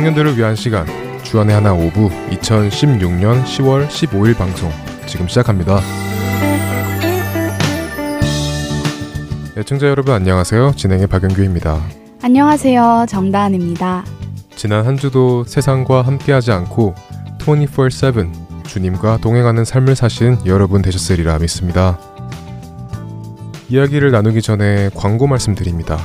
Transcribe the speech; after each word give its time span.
청년들을 0.00 0.38
위한 0.38 0.56
시간 0.56 0.86
주안의 1.24 1.54
하나 1.54 1.74
오부 1.74 2.08
2016년 2.30 3.44
10월 3.44 3.86
15일 3.86 4.34
방송 4.34 4.70
지금 5.04 5.28
시작합니다. 5.28 5.78
애청자 9.58 9.88
여러분 9.88 10.14
안녕하세요. 10.14 10.72
진행의 10.74 11.06
박영규입니다. 11.06 11.82
안녕하세요. 12.22 13.04
정다은입니다. 13.10 14.04
지난 14.56 14.86
한 14.86 14.96
주도 14.96 15.44
세상과 15.44 16.00
함께하지 16.00 16.50
않고 16.50 16.94
24/7 17.40 18.64
주님과 18.64 19.18
동행하는 19.18 19.66
삶을 19.66 19.96
사신 19.96 20.38
여러분 20.46 20.80
되셨으리라 20.80 21.38
믿습니다. 21.40 21.98
이야기를 23.68 24.12
나누기 24.12 24.40
전에 24.40 24.88
광고 24.94 25.26
말씀드립니다. 25.26 25.98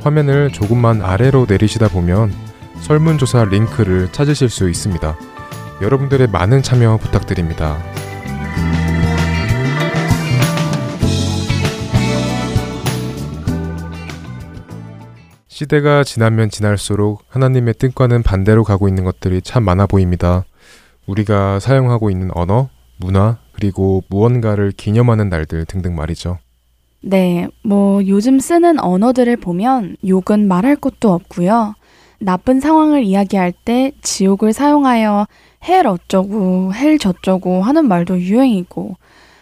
화면을 0.00 0.50
조금만 0.50 1.02
아래로 1.02 1.44
내리시다 1.48 1.88
보면 1.88 2.32
설문조사 2.80 3.44
링크를 3.44 4.10
찾으실 4.10 4.48
수 4.48 4.68
있습니다. 4.68 5.16
여러분들의 5.80 6.26
많은 6.28 6.62
참여 6.62 6.96
부탁드립니다. 6.96 7.78
시대가 15.62 16.02
지나면 16.02 16.50
지날수록 16.50 17.22
하나님의 17.28 17.74
뜻과는 17.74 18.24
반대로 18.24 18.64
가고 18.64 18.88
있는 18.88 19.04
것들이 19.04 19.42
참 19.42 19.62
많아 19.62 19.86
보입니다. 19.86 20.44
우리가 21.06 21.60
사용하고 21.60 22.10
있는 22.10 22.30
언어, 22.34 22.68
문화, 22.98 23.38
그리고 23.52 24.02
무언가를 24.08 24.72
기념하는 24.72 25.28
날들 25.28 25.66
등등 25.66 25.94
말이죠. 25.94 26.38
네, 27.00 27.46
뭐 27.62 28.04
요즘 28.08 28.40
쓰는 28.40 28.80
언어들을 28.80 29.36
보면 29.36 29.96
욕은 30.04 30.48
말할 30.48 30.74
것도 30.74 31.12
없고요. 31.12 31.74
나쁜 32.18 32.58
상황을 32.58 33.04
이야기할 33.04 33.52
때 33.64 33.92
지옥을 34.02 34.52
사용하여 34.52 35.26
hell 35.68 35.86
어쩌고 35.86 36.74
hell 36.74 36.98
저쩌고 36.98 37.62
하는 37.62 37.86
말도 37.86 38.18
유행이고 38.18 38.96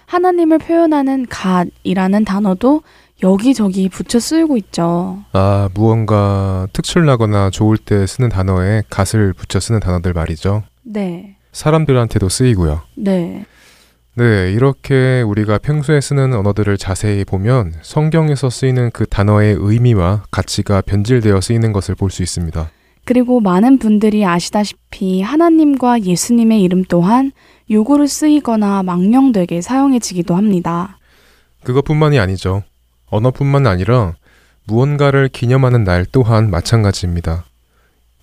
하나님을 0.04 0.58
표현하는 0.58 1.26
God이라는 1.30 2.24
단어도 2.26 2.82
여기저기 3.22 3.88
붙여 3.88 4.18
쓰이고 4.18 4.56
있죠. 4.56 5.18
아, 5.32 5.68
무언가 5.74 6.66
특출나거나 6.72 7.50
좋을 7.50 7.76
때 7.76 8.06
쓰는 8.06 8.28
단어에 8.28 8.82
갓을 8.90 9.32
붙여 9.34 9.60
쓰는 9.60 9.80
단어들 9.80 10.12
말이죠. 10.12 10.62
네. 10.82 11.36
사람들한테도 11.52 12.28
쓰이고요. 12.28 12.80
네. 12.96 13.44
네, 14.16 14.52
이렇게 14.52 15.22
우리가 15.22 15.58
평소에 15.58 16.00
쓰는 16.00 16.34
언어들을 16.34 16.76
자세히 16.78 17.24
보면 17.24 17.74
성경에서 17.82 18.50
쓰이는 18.50 18.90
그 18.92 19.06
단어의 19.06 19.56
의미와 19.58 20.24
가치가 20.30 20.80
변질되어 20.80 21.40
쓰이는 21.40 21.72
것을 21.72 21.94
볼 21.94 22.10
수 22.10 22.22
있습니다. 22.22 22.70
그리고 23.04 23.40
많은 23.40 23.78
분들이 23.78 24.24
아시다시피 24.26 25.22
하나님과 25.22 26.02
예수님의 26.02 26.62
이름 26.62 26.84
또한 26.84 27.32
요구를 27.70 28.08
쓰이거나 28.08 28.82
망령되게 28.82 29.60
사용해지기도 29.62 30.36
합니다. 30.36 30.98
그것뿐만이 31.64 32.18
아니죠. 32.18 32.62
언어뿐만 33.10 33.66
아니라 33.66 34.14
무언가를 34.66 35.28
기념하는 35.28 35.84
날 35.84 36.06
또한 36.10 36.50
마찬가지입니다. 36.50 37.44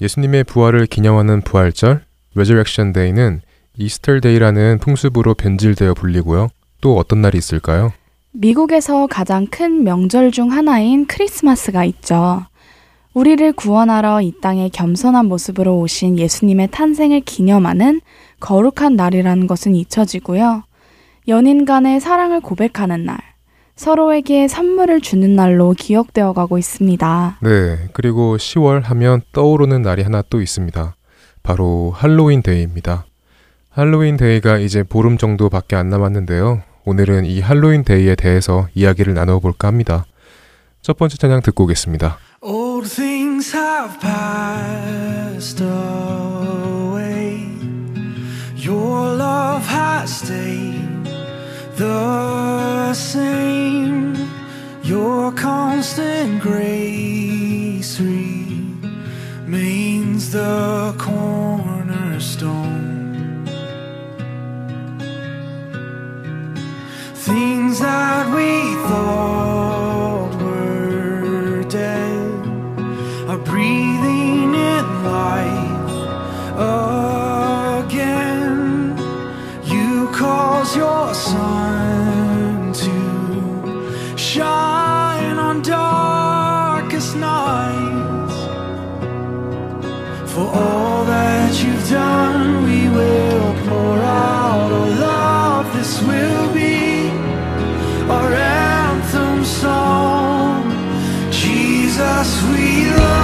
예수님의 0.02 0.44
부활을 0.46 0.86
기념하는 0.86 1.42
부활절, 1.42 2.03
Resurrection 2.36 2.94
Day는 2.94 3.42
Easter 3.78 4.19
Day라는 4.19 4.80
풍습으로 4.80 5.34
변질되어 5.34 5.94
불리고요. 5.94 6.50
또 6.81 6.97
어떤 6.97 7.22
날이 7.22 7.38
있을까요? 7.38 7.94
미국에서 8.31 9.08
가장 9.08 9.47
큰 9.47 9.84
명절 9.84 10.31
중 10.31 10.52
하나인 10.52 11.08
크리스마스가 11.08 11.84
있죠. 11.86 12.46
우리를 13.14 13.52
구원하러 13.53 14.22
이 14.22 14.34
땅에 14.42 14.70
겸손한 14.70 15.26
모습으로 15.26 15.80
오신 15.80 16.20
예수님의 16.20 16.70
탄생을 16.70 17.22
기념하는 17.22 18.00
거룩한 18.40 18.96
날이라는 18.96 19.47
것은 19.47 19.74
잊혀지고요. 19.74 20.64
연인 21.28 21.66
간의 21.66 22.00
사랑을 22.00 22.40
고백하는 22.40 23.06
날, 23.06 23.18
서로에게 23.78 24.48
선물을 24.48 25.02
주는 25.02 25.36
날로 25.36 25.74
기억되어 25.78 26.34
가고 26.34 26.58
있습니다. 26.58 27.38
네, 27.42 27.90
그리고 27.94 28.36
10월 28.36 28.84
하면 28.84 29.22
떠오르는 29.32 29.84
날이 29.84 30.02
하나 30.04 30.24
또 30.30 30.42
있습니다. 30.42 30.96
바로 31.44 31.94
할로윈 31.96 32.42
데이입니다. 32.42 33.06
할로윈 33.70 34.18
데이가 34.18 34.58
이제 34.58 34.84
보름 34.84 35.18
정도밖에 35.18 35.76
안 35.76 35.90
남았는데요. 35.90 36.64
오늘은 36.86 37.26
이 37.26 37.40
할로윈 37.40 37.84
데이에 37.84 38.16
대해서 38.16 38.68
이야기를 38.74 39.14
나눠볼까 39.14 39.68
합니다. 39.68 40.06
첫 40.82 40.98
번째 40.98 41.18
찬양 41.18 41.42
듣고 41.42 41.66
오겠습니다. 41.66 42.18
Old 42.42 42.90
things 42.90 43.56
have 43.56 44.00
passed 44.00 45.64
away. 45.64 47.46
Your 48.56 49.16
love 49.16 49.66
has 49.70 50.12
stayed 50.24 51.09
the 51.78 52.27
same. 52.97 54.16
Your 54.81 55.31
constant 55.31 56.41
grace 56.41 58.00
remains 58.00 59.62
the 60.31 60.96
cornerstone. 60.97 61.85
Things 67.13 67.80
that 67.80 68.25
we 68.35 68.74
thought 68.90 70.34
were 70.41 71.64
dead 71.69 72.47
are 73.29 73.38
breathing 73.52 74.56
in 74.56 74.85
life 75.03 75.97
again. 77.84 78.97
You 79.66 80.08
cause 80.14 80.75
your 80.75 81.14
to 81.14 81.97
shine 84.38 85.40
on 85.40 85.64
darkest 85.64 87.16
nights. 87.16 88.36
For 90.31 90.48
all 90.62 91.03
that 91.06 91.52
you've 91.62 91.90
done, 91.90 92.64
we 92.68 92.80
will 92.97 93.53
pour 93.66 93.96
out 93.97 94.70
our 94.78 94.90
love. 95.08 95.66
This 95.78 95.94
will 96.09 96.47
be 96.53 97.09
our 98.16 98.31
anthem 98.31 99.44
song. 99.44 100.61
Jesus, 101.32 102.29
we 102.52 102.66
love 102.91 103.16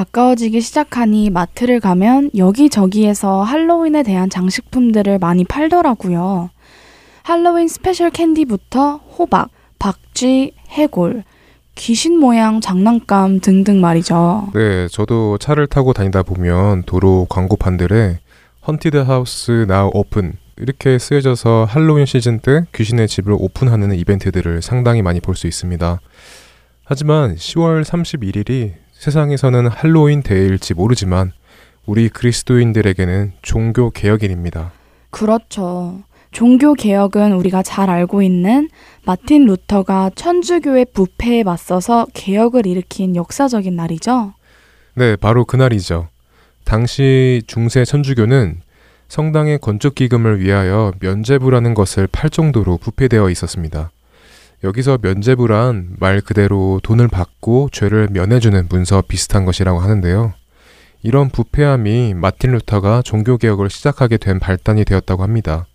가까워지기 0.00 0.62
시작하니 0.62 1.28
마트를 1.28 1.78
가면 1.78 2.30
여기저기에서 2.34 3.42
할로윈에 3.42 4.02
대한 4.02 4.30
장식품들을 4.30 5.18
많이 5.18 5.44
팔더라고요. 5.44 6.48
할로윈 7.24 7.68
special 7.68 8.10
캔디부터 8.10 8.96
호박, 9.18 9.50
박쥐, 9.78 10.54
해골, 10.70 11.24
귀신 11.74 12.18
모양 12.18 12.62
장난감 12.62 13.40
등등 13.40 13.82
말이죠. 13.82 14.48
네, 14.54 14.88
저도 14.88 15.36
차를 15.36 15.66
타고 15.66 15.92
다니다 15.92 16.22
보면 16.22 16.84
도로 16.84 17.26
광고판들에 17.28 18.20
Haunted 18.66 18.96
House 18.96 19.66
Now 19.68 19.90
Open 19.92 20.32
이렇게 20.56 20.98
쓰여져서 20.98 21.66
할로윈 21.68 22.06
시즌 22.06 22.40
때 22.40 22.64
귀신의 22.74 23.06
집을 23.06 23.34
오픈하는 23.38 23.94
이벤트들을 23.94 24.62
상당히 24.62 25.02
많이 25.02 25.20
볼 25.20 25.34
수 25.34 25.46
있습니다. 25.46 26.00
하지만 26.84 27.34
10월 27.34 27.84
31일이 27.84 28.79
세상에서는 29.00 29.66
할로윈 29.68 30.22
데이일지 30.22 30.74
모르지만 30.74 31.32
우리 31.86 32.10
그리스도인들에게는 32.10 33.32
종교 33.40 33.88
개혁일입니다. 33.88 34.72
그렇죠. 35.08 36.00
종교 36.32 36.74
개혁은 36.74 37.32
우리가 37.32 37.62
잘 37.62 37.88
알고 37.88 38.20
있는 38.20 38.68
마틴 39.06 39.46
루터가 39.46 40.10
천주교의 40.16 40.88
부패에 40.92 41.44
맞서서 41.44 42.08
개혁을 42.12 42.66
일으킨 42.66 43.16
역사적인 43.16 43.74
날이죠. 43.74 44.34
네, 44.94 45.16
바로 45.16 45.46
그날이죠. 45.46 46.08
당시 46.64 47.42
중세 47.46 47.86
천주교는 47.86 48.60
성당의 49.08 49.60
건축 49.60 49.94
기금을 49.94 50.40
위하여 50.40 50.92
면제부라는 51.00 51.72
것을 51.72 52.06
팔 52.06 52.28
정도로 52.28 52.76
부패되어 52.76 53.30
있었습니다. 53.30 53.90
여기서 54.62 54.98
면제부란 55.00 55.96
말 55.98 56.20
그대로 56.20 56.80
돈을 56.82 57.08
받고 57.08 57.70
죄를 57.72 58.08
면해주는 58.10 58.66
문서 58.68 59.02
비슷한 59.02 59.44
것이라고 59.44 59.80
하는데요. 59.80 60.34
이런 61.02 61.30
부패함이 61.30 62.12
마틴 62.14 62.52
루터가 62.52 63.00
종교개혁을 63.02 63.70
시작하게 63.70 64.18
된 64.18 64.38
발단이 64.38 64.84
되었다고 64.84 65.22
합니다. 65.22 65.66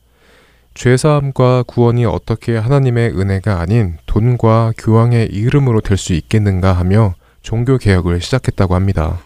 죄사함과 0.75 1.63
구원이 1.65 2.05
어떻게 2.05 2.57
하나님의 2.57 3.17
은혜가 3.17 3.59
아닌 3.59 3.97
돈과 4.05 4.73
교황의 4.77 5.29
이름으로 5.31 5.81
될 5.81 5.97
수 5.97 6.13
있겠는가 6.13 6.73
하며 6.73 7.15
종교개혁을 7.41 8.21
시작했다고 8.21 8.75
합니다. 8.75 9.19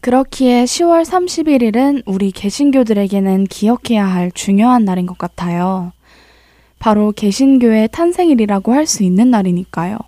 그렇기에 0.00 0.64
10월 0.64 1.04
31일은 1.04 2.02
우리 2.06 2.32
개신교들에게는 2.32 3.44
기억해야 3.44 4.04
할 4.04 4.30
중요한 4.32 4.84
날인 4.84 5.06
것 5.06 5.16
같아요. 5.16 5.92
바로 6.86 7.10
개신교의 7.10 7.88
탄생일이라고 7.90 8.72
할 8.72 8.86
수 8.86 9.02
있는 9.02 9.28
날이니까요. 9.28 9.98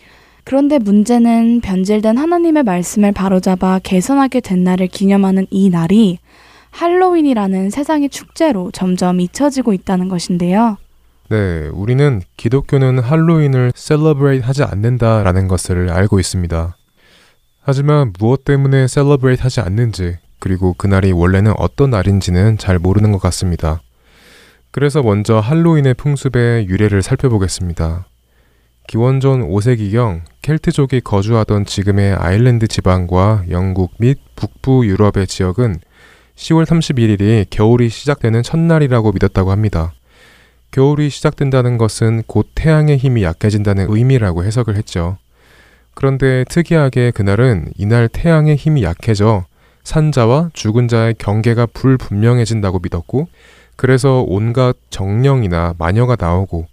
그런데 0.44 0.78
문제는 0.78 1.60
변질된 1.60 2.16
하나님의 2.16 2.62
말씀을 2.62 3.10
바로잡아 3.10 3.80
개선하게 3.82 4.38
된 4.38 4.62
날을 4.62 4.86
기념하는 4.86 5.48
이 5.50 5.70
날이 5.70 6.20
할로윈이라는 6.70 7.70
세상의 7.70 8.10
축제로 8.10 8.70
점점 8.70 9.20
잊혀지고 9.20 9.72
있다는 9.72 10.08
것인데요. 10.08 10.76
네, 11.30 11.68
우리는 11.72 12.22
기독교는 12.36 13.00
할로윈을 13.00 13.72
celebrate 13.74 14.46
하지 14.46 14.62
않는다라는 14.62 15.48
것을 15.48 15.90
알고 15.90 16.20
있습니다. 16.20 16.76
하지만 17.60 18.12
무엇 18.20 18.44
때문에 18.44 18.86
celebrate 18.86 19.42
하지 19.42 19.60
않는지, 19.60 20.18
그리고 20.38 20.74
그날이 20.78 21.10
원래는 21.10 21.54
어떤 21.58 21.90
날인지는 21.90 22.58
잘 22.58 22.78
모르는 22.78 23.10
것 23.10 23.18
같습니다. 23.18 23.80
그래서 24.78 25.02
먼저 25.02 25.40
할로윈의 25.40 25.94
풍습의 25.94 26.68
유래를 26.68 27.02
살펴보겠습니다. 27.02 28.06
기원전 28.86 29.42
5세기경 29.48 30.20
켈트족이 30.40 31.00
거주하던 31.00 31.64
지금의 31.64 32.14
아일랜드 32.14 32.68
지방과 32.68 33.42
영국 33.50 33.94
및 33.98 34.20
북부 34.36 34.86
유럽의 34.86 35.26
지역은 35.26 35.80
10월 36.36 36.64
31일이 36.64 37.46
겨울이 37.50 37.88
시작되는 37.88 38.44
첫날이라고 38.44 39.10
믿었다고 39.10 39.50
합니다. 39.50 39.94
겨울이 40.70 41.10
시작된다는 41.10 41.76
것은 41.76 42.22
곧 42.28 42.46
태양의 42.54 42.98
힘이 42.98 43.24
약해진다는 43.24 43.88
의미라고 43.88 44.44
해석을 44.44 44.76
했죠. 44.76 45.18
그런데 45.94 46.44
특이하게 46.48 47.10
그날은 47.10 47.72
이날 47.76 48.06
태양의 48.06 48.54
힘이 48.54 48.84
약해져 48.84 49.44
산자와 49.82 50.50
죽은 50.52 50.86
자의 50.86 51.14
경계가 51.18 51.66
불분명해진다고 51.66 52.78
믿었고, 52.78 53.26
그래서 53.78 54.24
온갖 54.26 54.76
정령이나 54.90 55.76
마녀가 55.78 56.16
나오고 56.18 56.66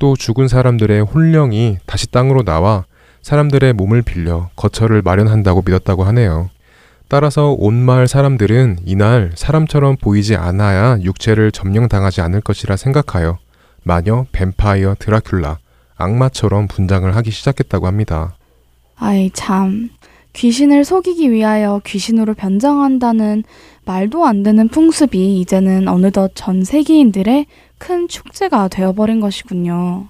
또 0.00 0.16
죽은 0.16 0.48
사람들의 0.48 1.02
혼령이 1.02 1.78
다시 1.86 2.10
땅으로 2.10 2.42
나와 2.42 2.84
사람들의 3.22 3.74
몸을 3.74 4.02
빌려 4.02 4.50
거처를 4.56 5.00
마련한다고 5.02 5.62
믿었다고 5.64 6.02
하네요. 6.02 6.50
따라서 7.06 7.52
온 7.52 7.74
마을 7.74 8.08
사람들은 8.08 8.78
이날 8.84 9.30
사람처럼 9.36 9.98
보이지 9.98 10.34
않아야 10.34 10.98
육체를 11.00 11.52
점령당하지 11.52 12.22
않을 12.22 12.40
것이라 12.40 12.76
생각하여 12.76 13.38
마녀, 13.84 14.26
뱀파이어, 14.32 14.94
드라큘라, 14.94 15.58
악마처럼 15.96 16.66
분장을 16.66 17.14
하기 17.14 17.30
시작했다고 17.30 17.86
합니다. 17.86 18.36
아이 18.96 19.30
참 19.32 19.90
귀신을 20.32 20.84
속이기 20.84 21.30
위하여 21.30 21.80
귀신으로 21.86 22.34
변장한다는 22.34 23.44
말도 23.88 24.26
안 24.26 24.42
되는 24.42 24.68
풍습이 24.68 25.40
이제는 25.40 25.88
어느덧 25.88 26.32
전 26.34 26.62
세계인들의 26.62 27.46
큰 27.78 28.06
축제가 28.06 28.68
되어버린 28.68 29.18
것이군요. 29.20 30.08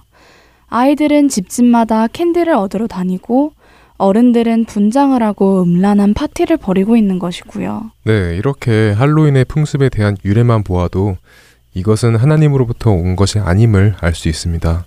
아이들은 0.66 1.28
집집마다 1.28 2.08
캔디를 2.08 2.54
얻으러 2.54 2.88
다니고 2.88 3.52
어른들은 3.96 4.64
분장을 4.64 5.22
하고 5.22 5.62
음란한 5.62 6.12
파티를 6.14 6.56
벌이고 6.56 6.96
있는 6.96 7.20
것이고요. 7.20 7.92
네, 8.04 8.36
이렇게 8.36 8.90
할로윈의 8.90 9.44
풍습에 9.44 9.90
대한 9.90 10.16
유래만 10.24 10.64
보아도 10.64 11.16
이것은 11.74 12.16
하나님으로부터 12.16 12.90
온 12.90 13.14
것이 13.14 13.38
아님을 13.38 13.94
알 14.00 14.14
수 14.14 14.28
있습니다. 14.28 14.86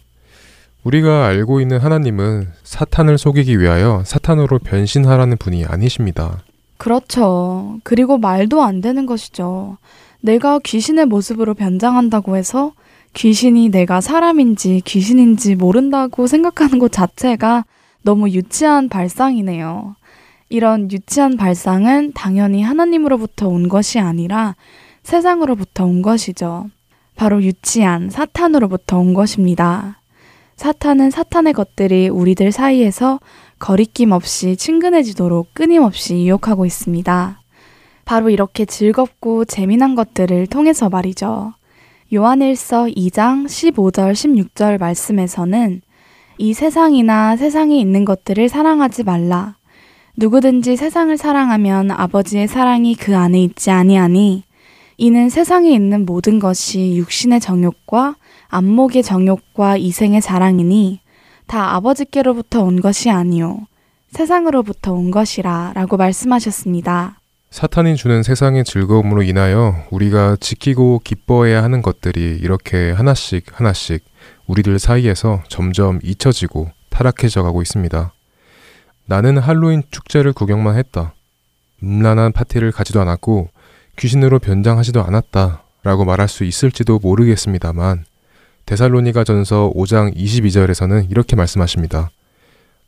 우리가 0.83 1.27
알고 1.27 1.61
있는 1.61 1.77
하나님은 1.79 2.49
사탄을 2.63 3.17
속이기 3.17 3.57
위하여 3.59 4.03
사탄으로 4.05 4.59
변신하라는 4.59 5.37
분이 5.37 5.65
아니십니다. 5.65 6.39
그렇죠. 6.81 7.77
그리고 7.83 8.17
말도 8.17 8.63
안 8.63 8.81
되는 8.81 9.05
것이죠. 9.05 9.77
내가 10.19 10.57
귀신의 10.57 11.05
모습으로 11.05 11.53
변장한다고 11.53 12.35
해서 12.35 12.73
귀신이 13.13 13.69
내가 13.69 14.01
사람인지 14.01 14.81
귀신인지 14.83 15.53
모른다고 15.53 16.25
생각하는 16.25 16.79
것 16.79 16.91
자체가 16.91 17.65
너무 18.01 18.29
유치한 18.29 18.89
발상이네요. 18.89 19.95
이런 20.49 20.91
유치한 20.91 21.37
발상은 21.37 22.13
당연히 22.15 22.63
하나님으로부터 22.63 23.47
온 23.47 23.69
것이 23.69 23.99
아니라 23.99 24.55
세상으로부터 25.03 25.85
온 25.85 26.01
것이죠. 26.01 26.65
바로 27.15 27.43
유치한 27.43 28.09
사탄으로부터 28.09 28.97
온 28.97 29.13
것입니다. 29.13 30.01
사탄은 30.55 31.11
사탄의 31.11 31.53
것들이 31.53 32.09
우리들 32.09 32.51
사이에서 32.51 33.19
거리낌 33.61 34.11
없이 34.11 34.57
친근해지도록 34.57 35.53
끊임없이 35.53 36.25
유혹하고 36.25 36.65
있습니다. 36.65 37.39
바로 38.05 38.31
이렇게 38.31 38.65
즐겁고 38.65 39.45
재미난 39.45 39.93
것들을 39.93 40.47
통해서 40.47 40.89
말이죠. 40.89 41.53
요한일서 42.11 42.85
2장 42.87 43.45
15절 43.45 44.13
16절 44.13 44.79
말씀에서는 44.79 45.81
이 46.39 46.53
세상이나 46.55 47.37
세상에 47.37 47.79
있는 47.79 48.03
것들을 48.03 48.49
사랑하지 48.49 49.03
말라. 49.03 49.55
누구든지 50.17 50.75
세상을 50.75 51.15
사랑하면 51.15 51.91
아버지의 51.91 52.47
사랑이 52.47 52.95
그 52.95 53.15
안에 53.15 53.43
있지 53.43 53.69
아니하니 53.69 54.43
이는 54.97 55.29
세상에 55.29 55.69
있는 55.69 56.07
모든 56.07 56.39
것이 56.39 56.95
육신의 56.95 57.39
정욕과 57.39 58.15
안목의 58.47 59.03
정욕과 59.03 59.77
이생의 59.77 60.21
자랑이니 60.21 60.99
다 61.51 61.75
아버지께로부터 61.75 62.63
온 62.63 62.79
것이 62.79 63.09
아니요 63.09 63.67
세상으로부터 64.11 64.93
온 64.93 65.11
것이라 65.11 65.73
라고 65.75 65.97
말씀하셨습니다. 65.97 67.19
사탄이 67.49 67.97
주는 67.97 68.23
세상의 68.23 68.63
즐거움으로 68.63 69.21
인하여 69.21 69.75
우리가 69.89 70.37
지키고 70.39 71.01
기뻐해야 71.03 71.61
하는 71.61 71.81
것들이 71.81 72.39
이렇게 72.41 72.91
하나씩 72.91 73.47
하나씩 73.51 74.05
우리들 74.47 74.79
사이에서 74.79 75.43
점점 75.49 75.99
잊혀지고 76.01 76.71
타락해져 76.89 77.43
가고 77.43 77.61
있습니다. 77.61 78.13
나는 79.05 79.37
할로윈 79.37 79.83
축제를 79.91 80.31
구경만 80.31 80.77
했다. 80.77 81.13
음란한 81.83 82.31
파티를 82.31 82.71
가지도 82.71 83.01
않았고 83.01 83.49
귀신으로 83.97 84.39
변장하지도 84.39 85.03
않았다. 85.03 85.63
라고 85.83 86.05
말할 86.05 86.29
수 86.29 86.45
있을지도 86.45 86.99
모르겠습니다만 86.99 88.05
데살로니가 88.65 89.23
전서 89.23 89.71
5장 89.75 90.15
22절에서는 90.15 91.09
이렇게 91.11 91.35
말씀하십니다. 91.35 92.09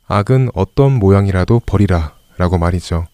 악은 0.06 0.50
어떤 0.54 0.92
모양이라도 0.92 1.60
버리라. 1.66 2.14
라고 2.36 2.58
말이죠. 2.58 3.06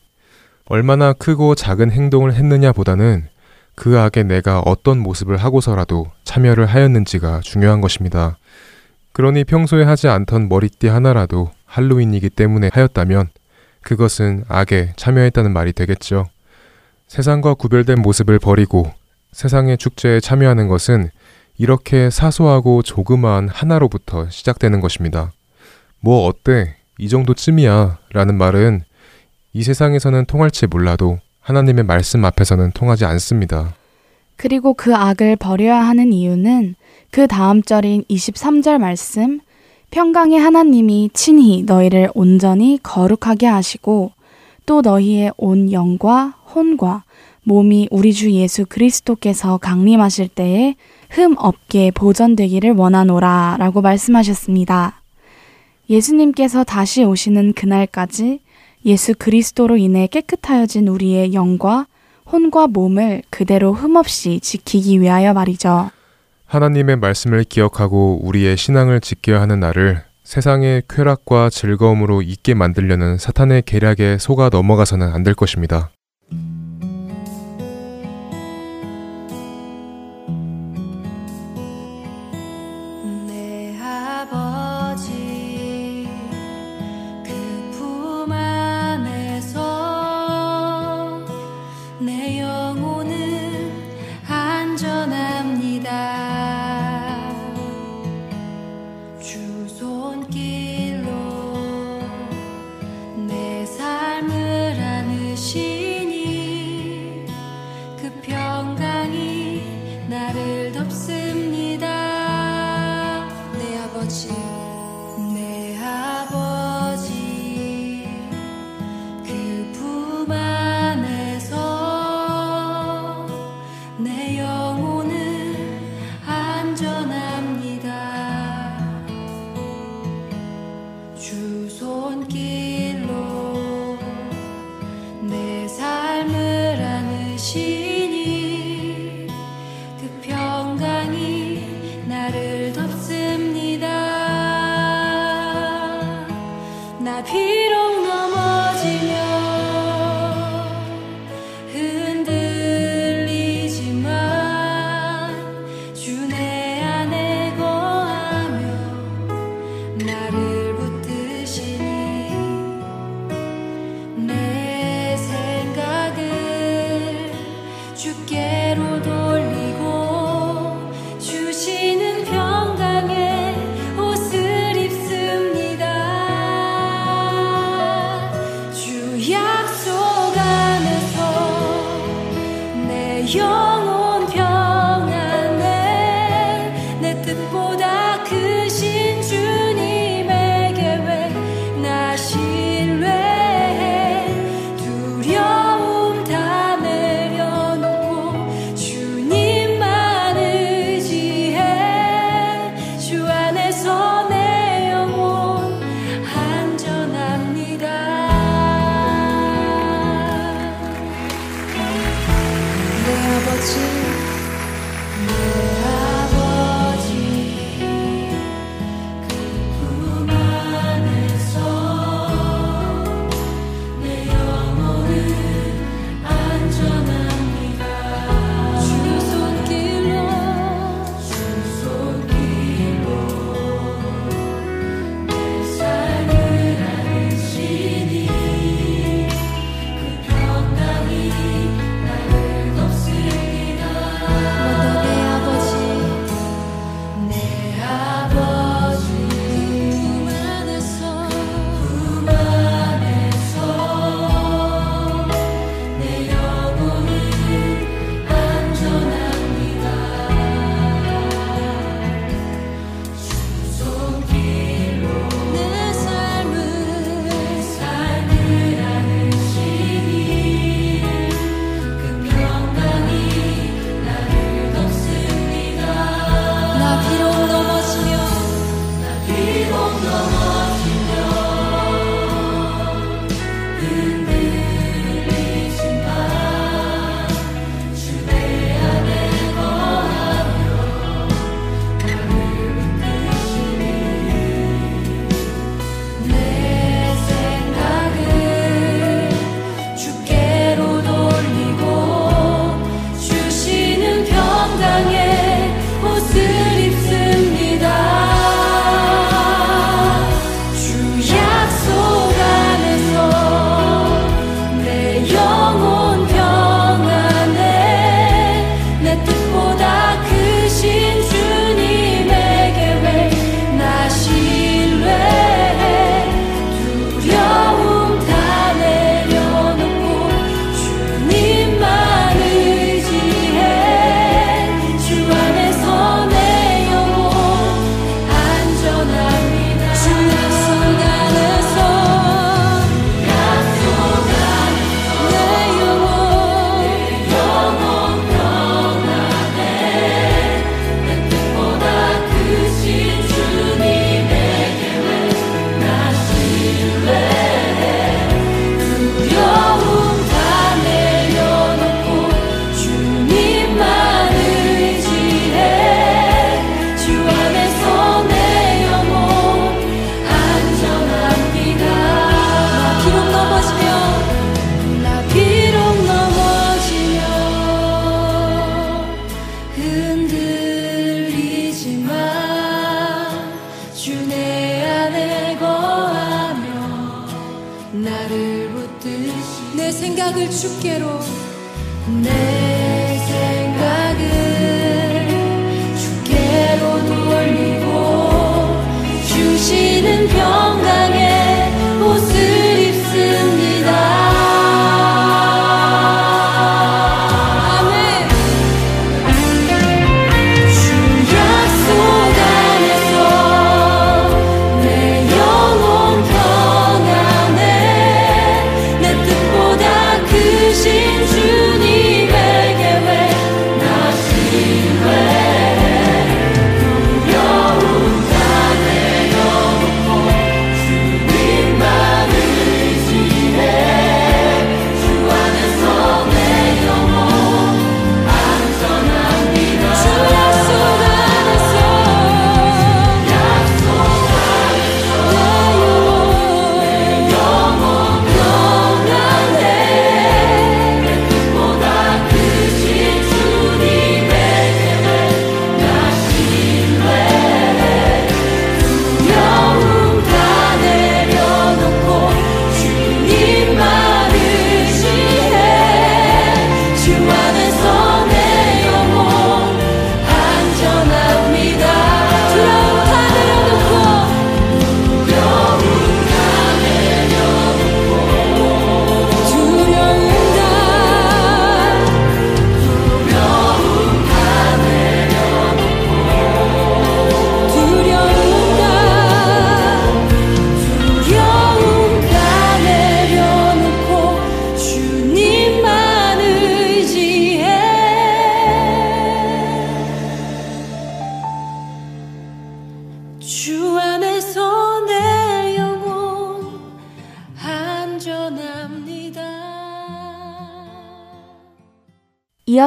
얼마나 0.67 1.13
크고 1.13 1.55
작은 1.55 1.91
행동을 1.91 2.35
했느냐 2.35 2.73
보다는 2.73 3.29
그 3.75 3.99
악에 3.99 4.23
내가 4.23 4.61
어떤 4.61 4.99
모습을 4.99 5.37
하고서라도 5.37 6.07
참여를 6.25 6.67
하였는지가 6.67 7.41
중요한 7.41 7.81
것입니다. 7.81 8.39
그러니 9.13 9.45
평소에 9.45 9.85
하지 9.85 10.09
않던 10.09 10.49
머리띠 10.49 10.89
하나라도 10.89 11.51
할로윈이기 11.67 12.31
때문에 12.31 12.71
하였다면 12.73 13.29
그것은 13.83 14.45
악에 14.49 14.93
참여했다는 14.97 15.53
말이 15.53 15.73
되겠죠. 15.73 16.27
세상과 17.09 17.55
구별된 17.55 18.01
모습을 18.01 18.39
버리고 18.39 18.93
세상의 19.33 19.79
축제에 19.79 20.21
참여하는 20.21 20.69
것은 20.69 21.11
이렇게 21.61 22.09
사소하고 22.09 22.81
조그마한 22.81 23.51
하나로부터 23.51 24.31
시작되는 24.31 24.81
것입니다. 24.81 25.31
뭐 26.01 26.27
어때? 26.27 26.77
이 26.99 27.07
정도쯤이야. 27.07 27.99
라는 28.15 28.39
말은 28.39 28.81
이 29.53 29.63
세상에서는 29.63 30.25
통할지 30.25 30.67
몰라도 30.67 31.19
하나님의 31.41 31.85
말씀 31.85 32.25
앞에서는 32.25 32.71
통하지 32.71 33.05
않습니다. 33.05 33.75
그리고 34.37 34.73
그 34.73 34.97
악을 34.97 35.37
버려야 35.37 35.83
하는 35.83 36.15
이유는 36.15 36.77
그 37.11 37.27
다음 37.27 37.63
절인 37.63 38.05
23절 38.05 38.79
말씀, 38.79 39.41
평강의 39.91 40.41
하나님이 40.41 41.11
친히 41.13 41.65
너희를 41.65 42.09
온전히 42.15 42.79
거룩하게 42.83 43.47
하시고 43.47 44.13
또 44.65 44.81
너희의 44.81 45.33
온 45.37 45.71
영과 45.73 46.33
혼과 46.55 47.05
몸이 47.45 47.89
우리 47.91 48.15
주 48.15 48.31
예수 48.31 48.65
그리스도께서 48.65 49.59
강림하실 49.59 50.29
때에 50.29 50.77
흠 51.11 51.35
없게 51.39 51.91
보존되기를 51.91 52.73
원하노라 52.73 53.57
라고 53.59 53.81
말씀하셨습니다. 53.83 55.01
예수님께서 55.89 56.65
다시 56.65 57.05
오시는 57.05 57.53
그날까지 57.55 58.41
예수 58.87 59.15
그리스도로 59.19 59.77
인해 59.77 60.07
깨끗하여진 60.07 60.89
우리의 60.89 61.35
영과 61.35 61.87
혼과 62.31 62.69
몸을 62.69 63.23
그대로 63.29 63.73
흠없이 63.73 64.39
지키기 64.41 65.01
위하여 65.01 65.33
말이죠. 65.35 65.91
하나님의 66.47 66.97
말씀을 66.97 67.45
기억하고 67.45 68.21
우리의 68.23 68.57
신앙을 68.57 69.01
지켜야 69.01 69.41
하는 69.41 69.61
나를 69.61 70.03
세상의 70.23 70.85
쾌락과 70.89 71.51
즐거움으로 71.51 72.23
잊게 72.23 72.55
만들려는 72.55 73.19
사탄의 73.19 73.63
계략에 73.67 74.19
속아 74.19 74.49
넘어가서는 74.51 75.13
안 75.13 75.25
될 75.25 75.35
것입니다. 75.35 75.91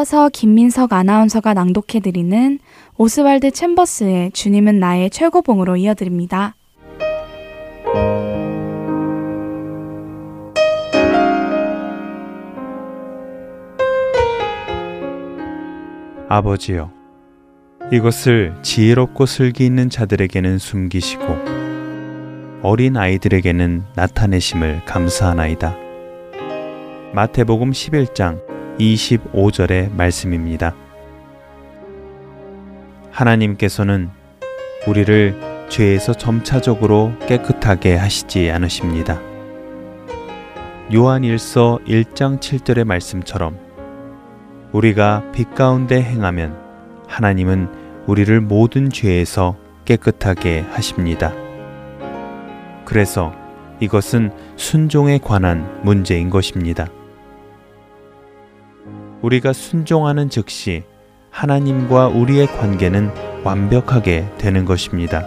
이어서 0.03 0.27
김민석 0.27 0.91
아나운서가 0.91 1.53
낭독해드리는 1.53 2.59
오스왈드 2.97 3.51
챔버스의 3.51 4.31
주님은 4.33 4.77
나의 4.77 5.09
최고봉으로 5.09 5.77
이어드립니다. 5.77 6.55
아버지여, 16.27 16.91
이것을 17.93 18.55
지혜롭고 18.61 19.25
슬기 19.25 19.65
있는 19.65 19.89
자들에게는 19.89 20.57
숨기시고 20.57 21.23
어린 22.61 22.97
아이들에게는 22.97 23.83
나타내심을 23.95 24.83
감사하나이다. 24.83 25.77
마태복음 27.13 27.71
11장 27.71 28.52
25절의 28.79 29.93
말씀입니다. 29.93 30.75
하나님께서는 33.11 34.09
우리를 34.87 35.67
죄에서 35.69 36.13
점차적으로 36.13 37.13
깨끗하게 37.27 37.95
하시지 37.95 38.49
않으십니다. 38.51 39.19
요한 40.93 41.21
1서 41.21 41.83
1장 41.85 42.39
7절의 42.39 42.83
말씀처럼 42.83 43.57
우리가 44.71 45.23
빛 45.31 45.53
가운데 45.55 46.01
행하면 46.01 46.57
하나님은 47.07 47.69
우리를 48.07 48.41
모든 48.41 48.89
죄에서 48.89 49.55
깨끗하게 49.85 50.65
하십니다. 50.71 51.33
그래서 52.85 53.33
이것은 53.79 54.31
순종에 54.55 55.19
관한 55.19 55.81
문제인 55.83 56.29
것입니다. 56.29 56.87
우리가 59.23 59.53
순종하는 59.53 60.29
즉시 60.29 60.83
하나님과 61.31 62.09
우리의 62.09 62.45
관계는 62.45 63.09
완벽하게 63.43 64.27
되는 64.37 64.65
것입니다. 64.65 65.25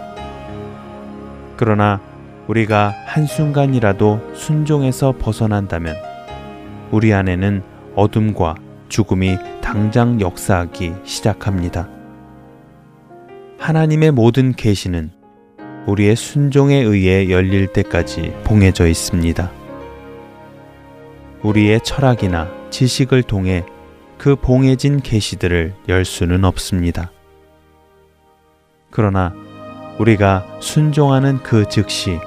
그러나 1.57 1.99
우리가 2.47 2.93
한순간이라도 3.07 4.33
순종에서 4.35 5.15
벗어난다면 5.17 5.95
우리 6.91 7.11
안에는 7.11 7.63
어둠과 7.95 8.55
죽음이 8.87 9.37
당장 9.61 10.21
역사하기 10.21 10.93
시작합니다. 11.03 11.89
하나님의 13.57 14.11
모든 14.11 14.53
계시는 14.53 15.09
우리의 15.87 16.15
순종에 16.15 16.75
의해 16.75 17.31
열릴 17.31 17.73
때까지 17.73 18.33
봉해져 18.43 18.87
있습니다. 18.87 19.51
우리의 21.41 21.81
철학이나 21.81 22.47
지식을 22.69 23.23
통해 23.23 23.65
그 24.17 24.35
봉해진 24.35 24.99
계시들을 25.01 25.73
열 25.89 26.05
수는 26.05 26.43
없습니다. 26.43 27.11
그러나 28.89 29.33
우리가 29.99 30.45
순종하는 30.59 31.39
그 31.43 31.67
즉시 31.69 32.19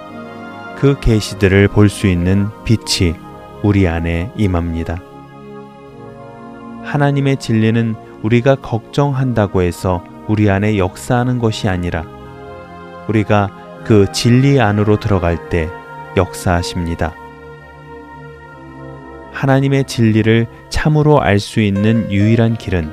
그 0.78 0.98
계시들을 1.00 1.68
볼 1.68 1.88
수 1.88 2.06
있는 2.06 2.48
빛이 2.64 3.14
우리 3.62 3.86
안에 3.86 4.32
임합니다. 4.36 5.02
하나님의 6.84 7.36
진리는 7.36 7.94
우리가 8.22 8.56
걱정한다고 8.56 9.62
해서 9.62 10.02
우리 10.28 10.50
안에 10.50 10.78
역사하는 10.78 11.38
것이 11.38 11.68
아니라 11.68 12.04
우리가 13.08 13.82
그 13.84 14.10
진리 14.12 14.60
안으로 14.60 14.98
들어갈 14.98 15.48
때 15.48 15.68
역사하십니다. 16.16 17.14
하나님의 19.40 19.84
진리를 19.84 20.46
참으로 20.68 21.22
알 21.22 21.38
수 21.38 21.60
있는 21.60 22.12
유일한 22.12 22.58
길은 22.58 22.90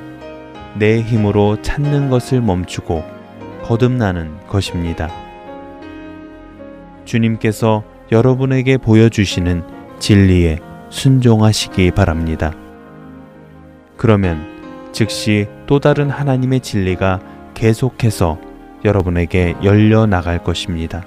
내 0.78 1.02
힘으로 1.02 1.60
찾는 1.60 2.08
것을 2.08 2.40
멈추고 2.40 3.04
거듭나는 3.64 4.46
것입니다. 4.46 5.10
주님께서 7.04 7.84
여러분에게 8.10 8.78
보여주시는 8.78 9.62
진리에 9.98 10.60
순종하시기 10.88 11.90
바랍니다. 11.90 12.54
그러면 13.98 14.90
즉시 14.92 15.48
또 15.66 15.80
다른 15.80 16.08
하나님의 16.08 16.60
진리가 16.60 17.20
계속해서 17.52 18.38
여러분에게 18.86 19.54
열려 19.62 20.06
나갈 20.06 20.42
것입니다. 20.42 21.04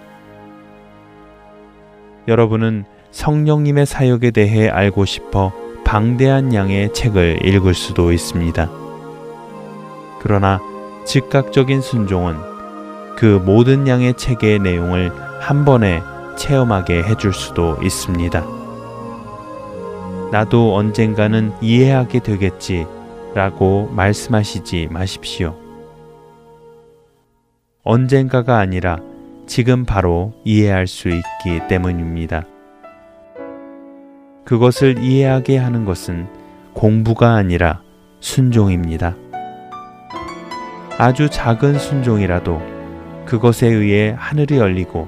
여러분은 2.27 2.85
성령님의 3.11 3.85
사역에 3.85 4.31
대해 4.31 4.69
알고 4.69 5.05
싶어 5.05 5.51
방대한 5.83 6.53
양의 6.53 6.93
책을 6.93 7.45
읽을 7.45 7.73
수도 7.73 8.11
있습니다. 8.11 8.69
그러나 10.21 10.59
즉각적인 11.05 11.81
순종은 11.81 12.35
그 13.17 13.41
모든 13.45 13.87
양의 13.87 14.15
책의 14.15 14.59
내용을 14.59 15.11
한 15.39 15.65
번에 15.65 16.01
체험하게 16.37 17.03
해줄 17.03 17.33
수도 17.33 17.77
있습니다. 17.81 18.43
나도 20.31 20.75
언젠가는 20.75 21.51
이해하게 21.61 22.19
되겠지 22.19 22.85
라고 23.33 23.89
말씀하시지 23.91 24.87
마십시오. 24.89 25.57
언젠가가 27.83 28.59
아니라 28.59 28.99
지금 29.47 29.85
바로 29.85 30.33
이해할 30.45 30.87
수 30.87 31.09
있기 31.09 31.67
때문입니다. 31.67 32.45
그것을 34.45 34.99
이해하게 34.99 35.57
하는 35.57 35.85
것은 35.85 36.27
공부가 36.73 37.35
아니라 37.35 37.81
순종입니다. 38.19 39.15
아주 40.97 41.29
작은 41.29 41.79
순종이라도 41.79 42.61
그것에 43.25 43.67
의해 43.67 44.15
하늘이 44.17 44.57
열리고 44.57 45.07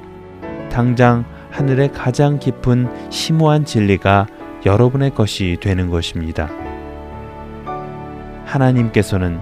당장 0.71 1.25
하늘의 1.51 1.91
가장 1.91 2.39
깊은 2.39 3.11
심오한 3.11 3.63
진리가 3.65 4.27
여러분의 4.65 5.13
것이 5.13 5.57
되는 5.61 5.89
것입니다. 5.89 6.49
하나님께서는 8.45 9.39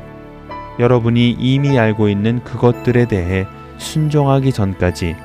여러분이 0.80 1.38
이미 1.39 1.77
알고 1.77 2.10
있는 2.10 2.43
그것들에 2.43 3.06
대해 3.06 3.45
순종하기 3.77 4.51
전까지 4.51 5.15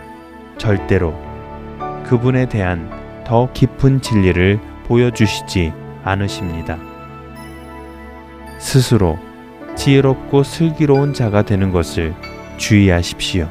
절대로 0.59 1.15
그분에 2.05 2.47
대한 2.47 2.91
더 3.27 3.53
깊은 3.53 4.03
진리를 4.03 4.61
보여주시지 4.87 5.73
않으십니다. 6.05 6.79
스스로 8.61 9.19
지혜롭고 9.75 10.45
슬기로운 10.45 11.13
자가 11.13 11.43
되는 11.43 11.73
것을 11.73 12.15
주의하십시오. 12.57 13.49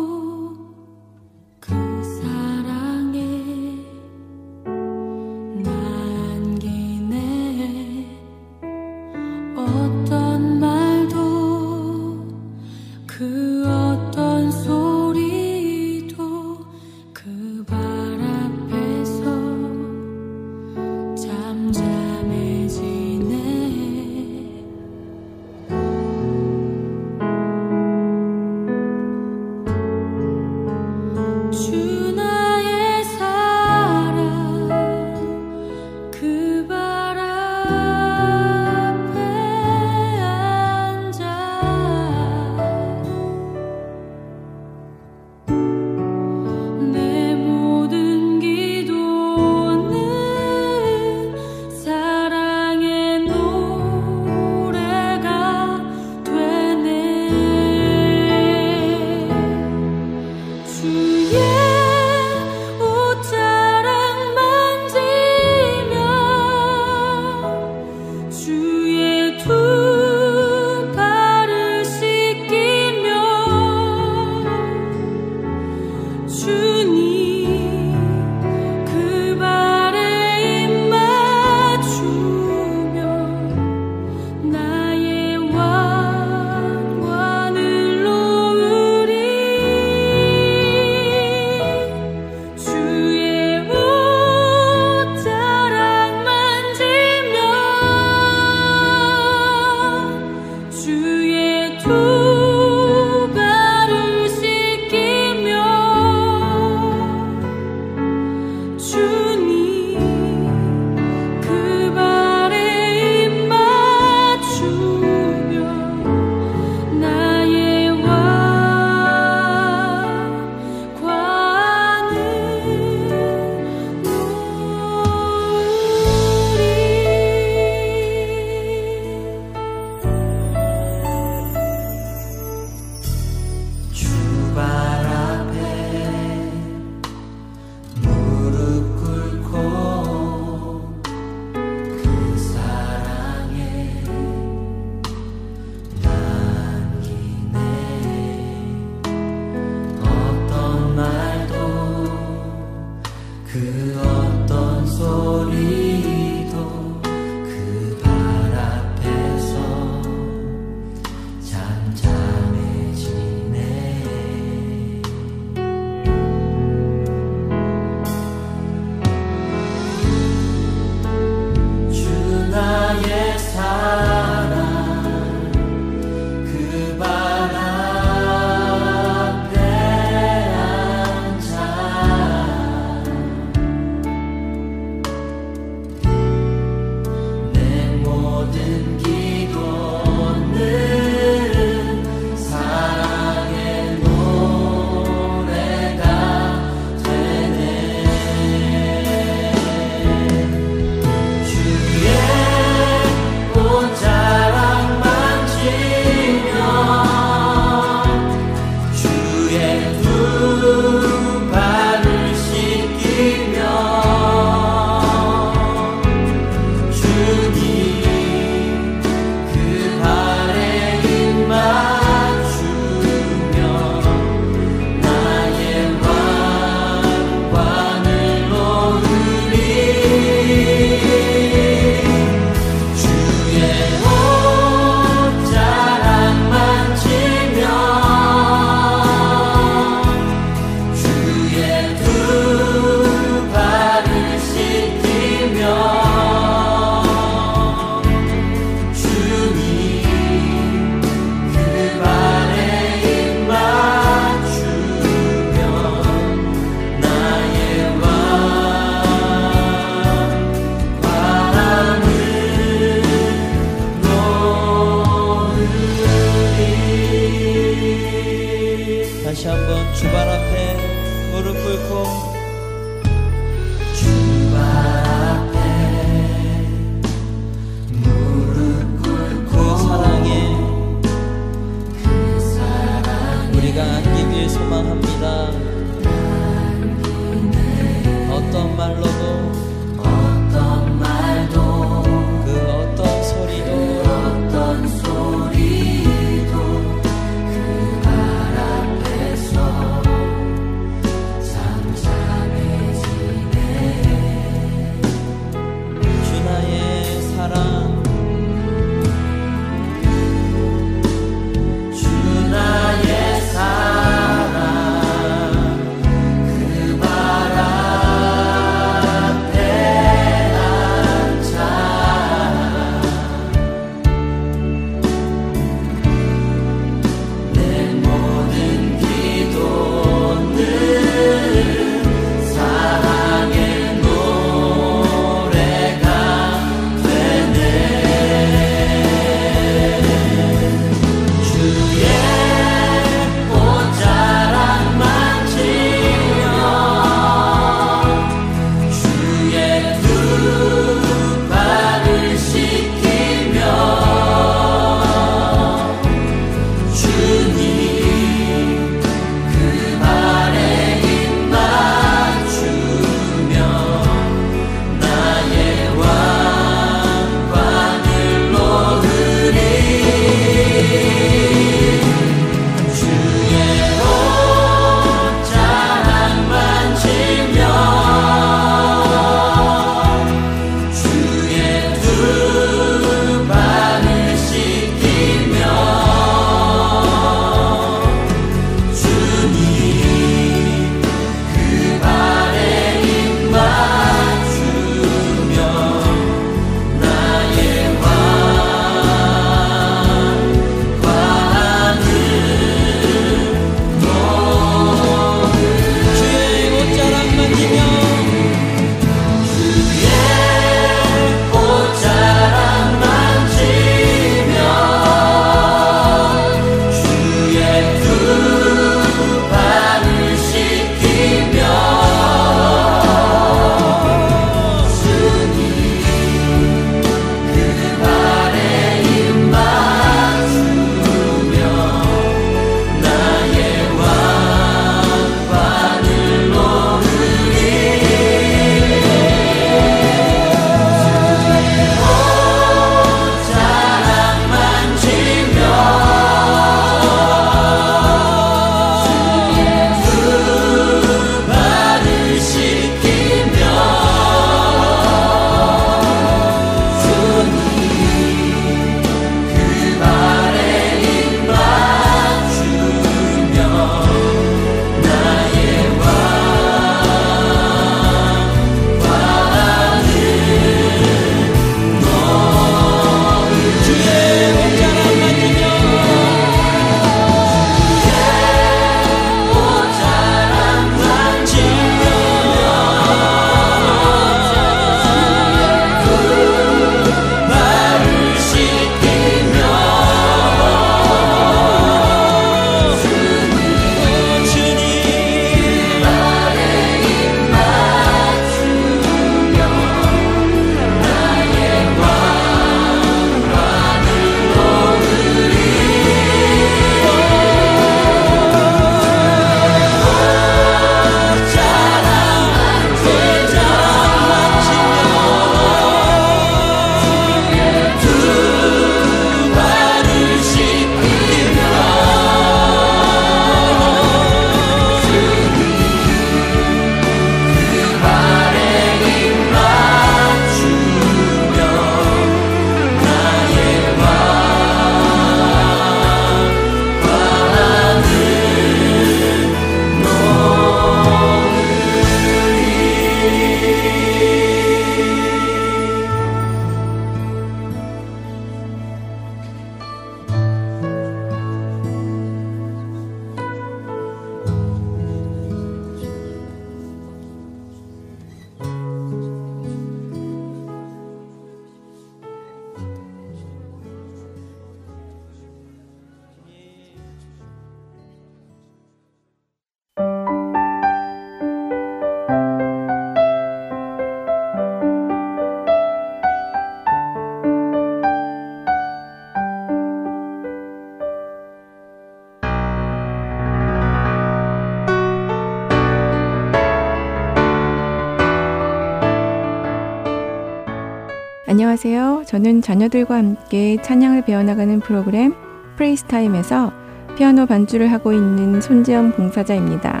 저는 592.30 592.62
자녀들과 592.62 593.16
함께 593.16 593.76
찬양을 593.82 594.22
배워나가는 594.22 594.78
프로그램 594.78 595.34
Praise 595.76 596.04
Time에서 596.04 596.72
피아노 597.16 597.44
반주를 597.44 597.90
하고 597.90 598.12
있는 598.12 598.60
손재현 598.60 599.10
봉사자입니다. 599.10 600.00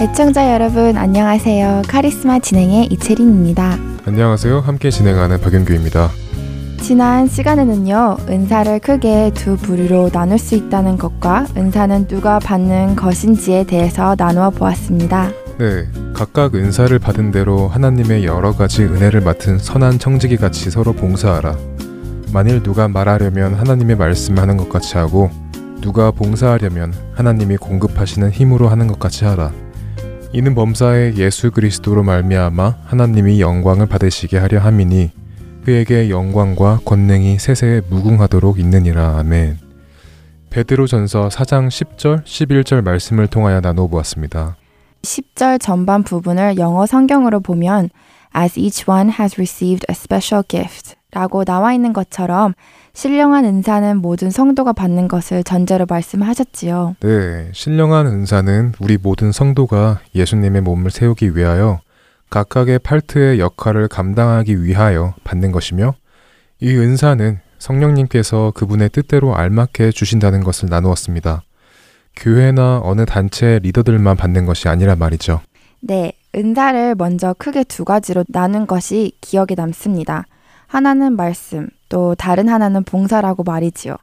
애청자 0.00 0.52
여러분 0.54 0.96
안녕하세요. 0.96 1.82
카리스마 1.88 2.38
진행의 2.38 2.92
이채린입니다. 2.92 3.76
안녕하세요. 4.04 4.60
함께 4.60 4.90
진행하는 4.90 5.40
박윤규입니다. 5.40 6.10
지난 6.80 7.26
시간에는요, 7.26 8.18
은사를 8.28 8.78
크게 8.78 9.32
두 9.34 9.56
부류로 9.56 10.10
나눌 10.10 10.38
수 10.38 10.54
있다는 10.54 10.96
것과 10.96 11.48
은사는 11.56 12.06
누가 12.06 12.38
받는 12.38 12.94
것인지에 12.94 13.64
대해서 13.64 14.14
나누어 14.16 14.50
보았습니다. 14.50 15.32
네, 15.58 15.88
각각 16.14 16.54
은사를 16.54 16.96
받은 17.00 17.32
대로 17.32 17.66
하나님의 17.66 18.24
여러 18.24 18.54
가지 18.54 18.84
은혜를 18.84 19.22
맡은 19.22 19.58
선한 19.58 19.98
청지기 19.98 20.36
같이 20.36 20.70
서로 20.70 20.92
봉사하라. 20.92 21.58
만일 22.32 22.62
누가 22.62 22.86
말하려면 22.86 23.54
하나님의 23.54 23.96
말씀을 23.96 24.40
하는 24.40 24.56
것 24.56 24.68
같이 24.68 24.96
하고 24.96 25.32
누가 25.80 26.12
봉사하려면 26.12 26.94
하나님이 27.14 27.56
공급하시는 27.56 28.30
힘으로 28.30 28.68
하는 28.68 28.86
것 28.86 29.00
같이 29.00 29.24
하라. 29.24 29.52
이는 30.32 30.54
범사에 30.54 31.14
예수 31.16 31.50
그리스도로 31.50 32.04
말미암아 32.04 32.76
하나님이 32.84 33.40
영광을 33.40 33.86
받으시게 33.86 34.38
하려 34.38 34.60
함이니 34.60 35.10
그에게 35.64 36.08
영광과 36.08 36.82
권능이 36.84 37.40
세세에 37.40 37.82
무궁하도록 37.90 38.60
있느니라. 38.60 39.18
아멘. 39.18 39.58
베드로전서 40.50 41.30
4장 41.30 41.66
10절, 41.66 42.22
11절 42.22 42.84
말씀을 42.84 43.26
통하여 43.26 43.60
나눠 43.60 43.88
보았습니다. 43.88 44.56
10절 45.02 45.60
전반 45.60 46.02
부분을 46.02 46.58
영어 46.58 46.86
성경으로 46.86 47.40
보면 47.40 47.90
As 48.36 48.58
each 48.58 48.88
one 48.88 49.10
has 49.10 49.36
received 49.38 49.86
a 49.88 49.92
special 49.92 50.44
gift 50.46 50.94
라고 51.12 51.44
나와 51.44 51.72
있는 51.72 51.92
것처럼 51.92 52.54
신령한 52.92 53.44
은사는 53.44 53.96
모든 53.98 54.30
성도가 54.30 54.72
받는 54.72 55.08
것을 55.08 55.42
전제로 55.44 55.86
말씀하셨지요. 55.88 56.96
네, 57.00 57.50
신령한 57.52 58.06
은사는 58.06 58.74
우리 58.80 58.98
모든 58.98 59.32
성도가 59.32 60.00
예수님의 60.14 60.62
몸을 60.62 60.90
세우기 60.90 61.36
위하여 61.36 61.80
각각의 62.30 62.80
팔트의 62.80 63.40
역할을 63.40 63.88
감당하기 63.88 64.62
위하여 64.62 65.14
받는 65.24 65.52
것이며 65.52 65.94
이 66.60 66.76
은사는 66.76 67.40
성령님께서 67.58 68.52
그분의 68.54 68.90
뜻대로 68.90 69.34
알맞게 69.34 69.92
주신다는 69.92 70.44
것을 70.44 70.68
나누었습니다. 70.68 71.42
교회나 72.18 72.80
어느 72.82 73.06
단체의 73.06 73.60
리더들만 73.60 74.16
받는 74.16 74.44
것이 74.44 74.68
아니라 74.68 74.96
말이죠. 74.96 75.40
네, 75.80 76.12
은사를 76.34 76.96
먼저 76.96 77.34
크게 77.38 77.64
두 77.64 77.84
가지로 77.84 78.24
나눈 78.28 78.66
것이 78.66 79.12
기억에 79.20 79.54
남습니다. 79.56 80.26
하나는 80.66 81.16
말씀, 81.16 81.68
또 81.88 82.14
다른 82.14 82.48
하나는 82.48 82.84
봉사라고 82.84 83.44
말이지요. 83.44 83.96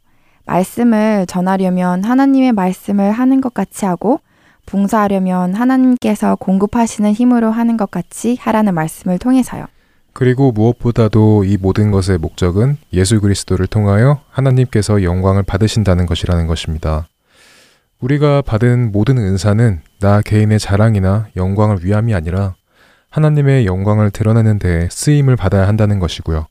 말씀을 0.45 1.26
전하려면 1.28 2.03
하나님의 2.03 2.53
말씀을 2.53 3.11
하는 3.11 3.41
것 3.41 3.53
같이 3.53 3.86
하고, 3.86 4.20
봉사하려면 4.66 5.53
하나님께서 5.53 6.36
공급하시는 6.38 7.11
힘으로 7.13 7.51
하는 7.51 7.78
것 7.78 7.91
같이 7.91 8.38
하라는 8.39 8.74
말씀을 8.74 9.20
통해서요. 9.20 9.66
그리고 10.13 10.51
무엇보다도 10.51 11.43
이 11.43 11.57
모든 11.57 11.91
것의 11.91 12.18
목적은 12.20 12.78
예수 12.93 13.20
그리스도를 13.20 13.68
통하여 13.68 14.22
하나님께서 14.30 15.03
영광을 15.03 15.43
받으신다는 15.43 16.05
것이라는 16.05 16.47
것입니다. 16.47 17.07
우리가 18.02 18.41
받은 18.41 18.91
모든 18.91 19.18
은사는 19.18 19.82
나 20.00 20.22
개인의 20.22 20.60
자랑이나 20.60 21.28
영광을 21.36 21.84
위함이 21.84 22.14
아니라 22.14 22.56
하나님의 23.10 23.66
영광을 23.66 24.12
드러내는 24.12 24.60
데 24.60 24.88
쓰임을 24.91 25.36
받아야 25.36 25.68
한다는 25.68 26.00
것이고요. 26.00 26.46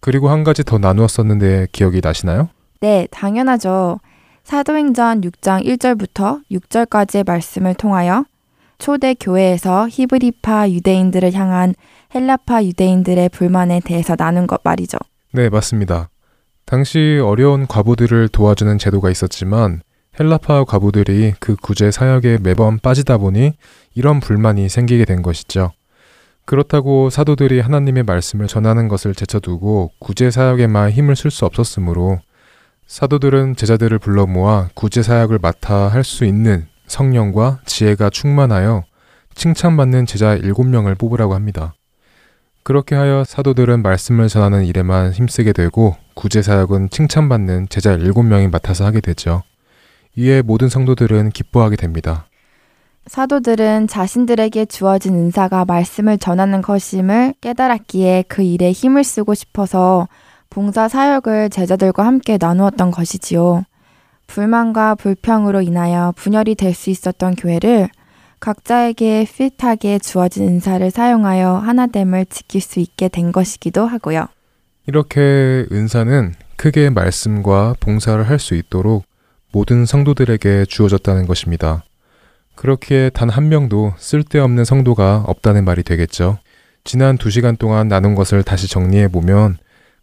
그리고 0.00 0.28
한 0.28 0.44
가지 0.44 0.62
더 0.62 0.78
나누었었는데 0.78 1.68
기억이 1.72 2.00
나시나요? 2.02 2.48
네, 2.80 3.08
당연하죠. 3.10 3.98
사도행전 4.44 5.22
6장 5.22 5.64
1절부터 5.64 6.42
6절까지의 6.52 7.26
말씀을 7.26 7.74
통하여 7.74 8.24
초대 8.78 9.14
교회에서 9.14 9.88
히브리파 9.90 10.70
유대인들을 10.70 11.32
향한 11.32 11.74
헬라파 12.14 12.62
유대인들의 12.62 13.30
불만에 13.30 13.80
대해서 13.80 14.14
나눈 14.14 14.46
것 14.46 14.60
말이죠. 14.62 14.98
네, 15.32 15.48
맞습니다. 15.48 16.10
당시 16.64 17.20
어려운 17.22 17.66
과부들을 17.66 18.28
도와주는 18.28 18.78
제도가 18.78 19.10
있었지만 19.10 19.80
헬라파 20.18 20.64
과부들이 20.64 21.34
그 21.40 21.56
구제 21.56 21.90
사역에 21.90 22.38
매번 22.42 22.78
빠지다 22.78 23.18
보니 23.18 23.52
이런 23.94 24.20
불만이 24.20 24.68
생기게 24.68 25.04
된 25.04 25.20
것이죠. 25.22 25.72
그렇다고 26.46 27.10
사도들이 27.10 27.60
하나님의 27.60 28.04
말씀을 28.04 28.46
전하는 28.46 28.88
것을 28.88 29.14
제쳐두고 29.14 29.90
구제 29.98 30.30
사역에만 30.30 30.90
힘을 30.90 31.16
쓸 31.16 31.30
수 31.30 31.44
없었으므로 31.44 32.20
사도들은 32.86 33.56
제자들을 33.56 33.98
불러 33.98 34.26
모아 34.26 34.68
구제 34.74 35.02
사역을 35.02 35.38
맡아 35.42 35.88
할 35.88 36.04
수 36.04 36.24
있는 36.24 36.66
성령과 36.86 37.60
지혜가 37.66 38.10
충만하여 38.10 38.84
칭찬받는 39.34 40.06
제자 40.06 40.34
일곱 40.34 40.64
명을 40.68 40.94
뽑으라고 40.94 41.34
합니다. 41.34 41.74
그렇게 42.62 42.94
하여 42.94 43.24
사도들은 43.24 43.82
말씀을 43.82 44.28
전하는 44.28 44.64
일에만 44.64 45.12
힘쓰게 45.12 45.52
되고 45.52 45.96
구제 46.14 46.42
사역은 46.42 46.90
칭찬받는 46.90 47.68
제자 47.68 47.92
일곱 47.92 48.22
명이 48.22 48.48
맡아서 48.48 48.84
하게 48.86 49.00
되죠. 49.00 49.42
이에 50.16 50.42
모든 50.42 50.68
성도들은 50.68 51.30
기뻐하게 51.30 51.76
됩니다. 51.76 52.26
사도들은 53.06 53.86
자신들에게 53.86 54.64
주어진 54.66 55.14
은사가 55.14 55.64
말씀을 55.64 56.18
전하는 56.18 56.60
것임을 56.62 57.34
깨달았기에 57.40 58.24
그 58.26 58.42
일에 58.42 58.72
힘을 58.72 59.04
쓰고 59.04 59.34
싶어서 59.34 60.08
봉사 60.50 60.88
사역을 60.88 61.50
제자들과 61.50 62.04
함께 62.04 62.38
나누었던 62.40 62.90
것이지요. 62.90 63.64
불만과 64.26 64.96
불평으로 64.96 65.60
인하여 65.62 66.12
분열이 66.16 66.56
될 66.56 66.74
수 66.74 66.90
있었던 66.90 67.36
교회를 67.36 67.88
각자에게 68.40 69.26
핏하게 69.36 69.98
주어진 70.00 70.48
은사를 70.48 70.90
사용하여 70.90 71.56
하나됨을 71.56 72.26
지킬 72.26 72.60
수 72.60 72.80
있게 72.80 73.08
된 73.08 73.30
것이기도 73.32 73.86
하고요. 73.86 74.26
이렇게 74.86 75.66
은사는 75.70 76.34
크게 76.56 76.90
말씀과 76.90 77.74
봉사를 77.80 78.28
할 78.28 78.38
수 78.38 78.54
있도록 78.56 79.04
모든 79.52 79.86
성도들에게 79.86 80.66
주어졌다는 80.66 81.26
것입니다. 81.26 81.84
그렇기에 82.54 83.10
단 83.10 83.28
한 83.28 83.48
명도 83.48 83.92
쓸데없는 83.98 84.64
성도가 84.64 85.24
없다는 85.26 85.64
말이 85.64 85.82
되겠죠. 85.82 86.38
지난 86.84 87.18
두 87.18 87.30
시간 87.30 87.56
동안 87.56 87.88
나눈 87.88 88.14
것을 88.14 88.42
다시 88.42 88.68
정리해 88.68 89.08
보면 89.08 89.58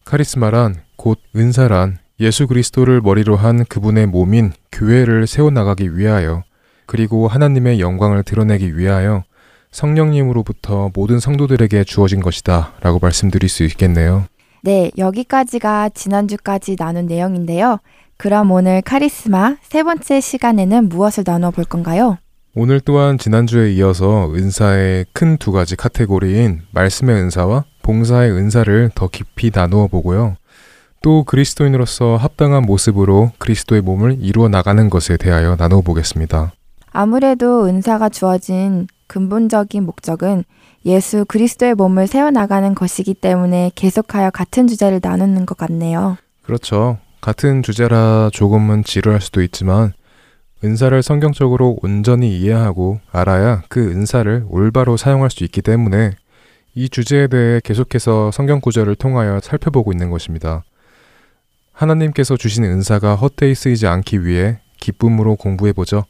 카리스마란 0.06 0.82
곧 0.98 1.20
은사란 1.36 1.98
예수 2.20 2.46
그리스도를 2.48 3.02
머리로 3.02 3.36
한 3.36 3.66
그분의 3.66 4.08
몸인 4.08 4.52
교회를 4.72 5.26
세워나가기 5.28 5.98
위하여 5.98 6.44
그리고 6.86 7.28
하나님의 7.28 7.80
영광을 7.80 8.24
드러내기 8.24 8.78
위하여 8.78 9.24
성령님으로부터 9.72 10.92
모든 10.94 11.20
성도들에게 11.20 11.84
주어진 11.86 12.22
것이다 12.22 12.74
라고 12.82 13.00
말씀드릴 13.00 13.50
수 13.50 13.64
있겠네요. 13.64 14.26
네, 14.62 14.92
여기까지가 14.98 15.90
지난주까지 15.90 16.76
나눈 16.78 17.06
내용인데요. 17.08 17.80
그럼 18.18 18.52
오늘 18.52 18.82
카리스마 18.82 19.58
세 19.64 19.84
번째 19.84 20.22
시간에는 20.22 20.90
무엇을 20.90 21.24
나누어 21.26 21.52
볼 21.52 21.66
건가요? 21.66 22.18
오늘 22.56 22.80
또한 22.80 23.18
지난주에 23.18 23.72
이어서 23.74 24.32
은사의 24.34 25.08
큰 25.14 25.38
두 25.38 25.52
가지 25.52 25.76
카테고리인 25.76 26.62
말씀의 26.72 27.16
은사와 27.16 27.66
봉사의 27.82 28.32
은사를 28.32 28.92
더 28.96 29.08
깊이 29.08 29.52
나누어 29.54 29.88
보고요. 29.88 30.36
또 31.02 31.24
그리스도인으로서 31.24 32.16
합당한 32.16 32.64
모습으로 32.64 33.32
그리스도의 33.40 33.82
몸을 33.82 34.18
이루어 34.22 34.48
나가는 34.48 34.90
것에 34.90 35.18
대하여 35.18 35.56
나누어 35.58 35.82
보겠습니다. 35.82 36.54
아무래도 36.92 37.66
은사가 37.66 38.10
주어진 38.10 38.88
근본적인 39.08 39.84
목적은 39.84 40.44
예수 40.86 41.26
그리스도의 41.28 41.74
몸을 41.76 42.08
세워나가는 42.08 42.74
것이기 42.76 43.16
때문에 43.16 43.72
계속하여 43.76 44.30
같은 44.30 44.68
주제를 44.68 45.00
나누는 45.02 45.46
것 45.46 45.58
같네요. 45.58 46.18
그렇죠. 46.44 46.98
같은 47.24 47.64
주제라 47.64 48.32
조금은 48.34 48.84
지루할 48.84 49.22
수도 49.22 49.42
있지만 49.44 49.94
은사를 50.62 51.02
성경적으로 51.02 51.78
온전히 51.82 52.38
이해하고 52.38 53.00
알아야 53.14 53.64
그 53.70 53.80
은사를 53.80 54.46
올바로 54.50 54.98
사용할 54.98 55.32
수 55.32 55.46
있기 55.46 55.62
때문에 55.62 56.12
이 56.76 56.90
주제에 56.90 57.28
대해 57.28 57.62
계속해서 57.64 58.32
성경 58.32 58.60
구절을 58.60 58.96
통하여 58.96 59.40
살펴보고 59.40 59.94
있는 59.94 60.10
것입니다. 60.10 60.66
하나님께서 61.72 62.36
주신 62.36 62.66
은사가 62.66 63.16
헛되이 63.16 63.56
쓰이지 63.56 63.88
않기 63.88 64.26
위해 64.26 64.60
기쁨으로 64.82 65.38
공부해 65.38 65.72
보죠. 65.72 66.04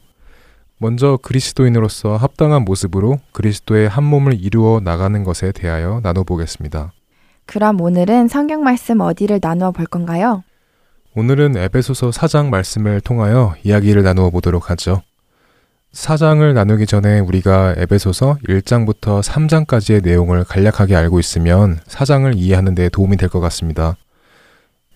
먼저 0.80 1.20
그리스도인으로서 1.22 2.18
합당한 2.18 2.66
모습으로 2.66 3.20
그리스도의 3.34 3.88
한 3.88 4.03
몸을 4.03 4.43
이루어 4.43 4.80
나가는 4.80 5.24
것에 5.24 5.51
대하여 5.51 5.99
나눠보겠습니다. 6.01 6.91
그럼 7.45 7.82
오늘은 7.82 8.30
성경 8.30 8.64
말씀 8.64 8.99
어디를 8.99 9.38
나누어 9.43 9.70
볼 9.70 9.86
건가요? 9.86 10.43
오늘은 11.16 11.57
에베소서 11.57 12.09
4장 12.09 12.49
말씀을 12.49 12.99
통하여 12.99 13.53
이야기를 13.64 14.01
나누어 14.01 14.32
보도록 14.32 14.72
하죠. 14.72 15.03
4장을 15.93 16.53
나누기 16.53 16.88
전에 16.88 17.20
우리가 17.20 17.76
에베소서 17.78 18.39
1장부터 18.47 19.22
3장까지의 19.22 20.03
내용을 20.03 20.43
간략하게 20.43 20.95
알고 20.95 21.20
있으면 21.20 21.78
4장을 21.88 22.36
이해하는 22.36 22.74
데 22.74 22.89
도움이 22.89 23.18
될 23.18 23.30
것 23.30 23.39
같습니다. 23.41 23.95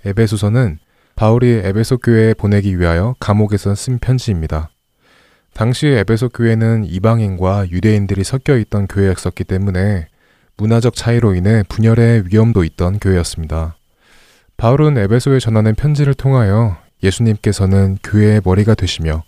에베소서는 0.05 0.79
바울이 1.15 1.61
에베소 1.63 1.99
교회에 1.99 2.33
보내기 2.33 2.79
위하여 2.79 3.15
감옥에서 3.19 3.75
쓴 3.75 3.99
편지입니다. 3.99 4.69
당시 5.53 5.85
에베소 5.85 6.29
교회는 6.29 6.85
이방인과 6.85 7.69
유대인들이 7.69 8.23
섞여 8.23 8.57
있던 8.57 8.87
교회였었기 8.87 9.43
때문에 9.43 10.07
문화적 10.57 10.95
차이로 10.95 11.35
인해 11.35 11.63
분열의 11.69 12.23
위험도 12.31 12.63
있던 12.63 12.97
교회였습니다. 12.97 13.75
바울은 14.57 14.97
에베소에 14.97 15.37
전하는 15.37 15.75
편지를 15.75 16.15
통하여 16.15 16.77
예수님께서는 17.03 17.99
교회의 18.03 18.41
머리가 18.43 18.73
되시며 18.73 19.21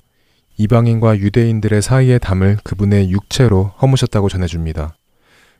이방인과 0.57 1.19
유대인들의 1.19 1.83
사이의 1.83 2.17
담을 2.19 2.57
그분의 2.63 3.11
육체로 3.11 3.65
허무셨다고 3.79 4.27
전해줍니다. 4.27 4.95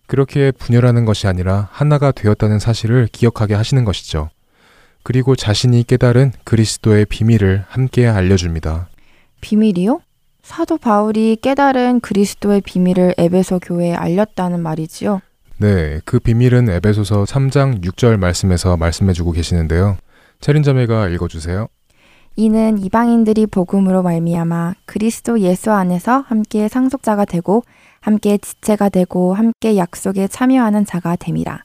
그렇게 0.08 0.52
분열하는 0.52 1.06
것이 1.06 1.28
아니라 1.28 1.70
하나가 1.72 2.12
되었다는 2.12 2.58
사실을 2.58 3.08
기억하게 3.12 3.54
하시는 3.54 3.86
것이죠. 3.86 4.32
그리고 5.04 5.36
자신이 5.36 5.84
깨달은 5.84 6.32
그리스도의 6.44 7.06
비밀을 7.06 7.66
함께 7.68 8.08
알려줍니다. 8.08 8.90
비밀이요? 9.40 10.02
사도 10.42 10.80
바울이 10.80 11.38
깨달은 11.44 12.00
그리스도의 12.00 12.62
비밀을 12.62 13.14
에베소 13.20 13.60
교회에 13.60 13.94
알렸다는 13.94 14.62
말이지요. 14.62 15.22
네, 15.62 15.99
그 16.05 16.20
비밀은 16.20 16.70
에베소서 16.70 17.26
3장 17.26 17.84
6절 17.84 18.18
말씀에서 18.18 18.78
말씀해주고 18.78 19.34
계시는데요. 19.34 19.97
체린 20.39 20.64
자매가 20.64 21.10
읽어주세요. 21.10 21.68
이는 22.38 22.78
이방인들이 22.78 23.47
복음으로 23.47 24.01
말미암아 24.01 24.76
그리스도 24.86 25.41
예수 25.41 25.72
안에서 25.72 26.24
함께 26.26 26.70
상속자가 26.70 27.26
되고 27.26 27.64
함께 27.99 28.38
지체가 28.38 28.88
되고 28.88 29.34
함께 29.34 29.76
약속에 29.76 30.30
참여하는 30.30 30.86
자가 30.86 31.18
됨이라. 31.18 31.64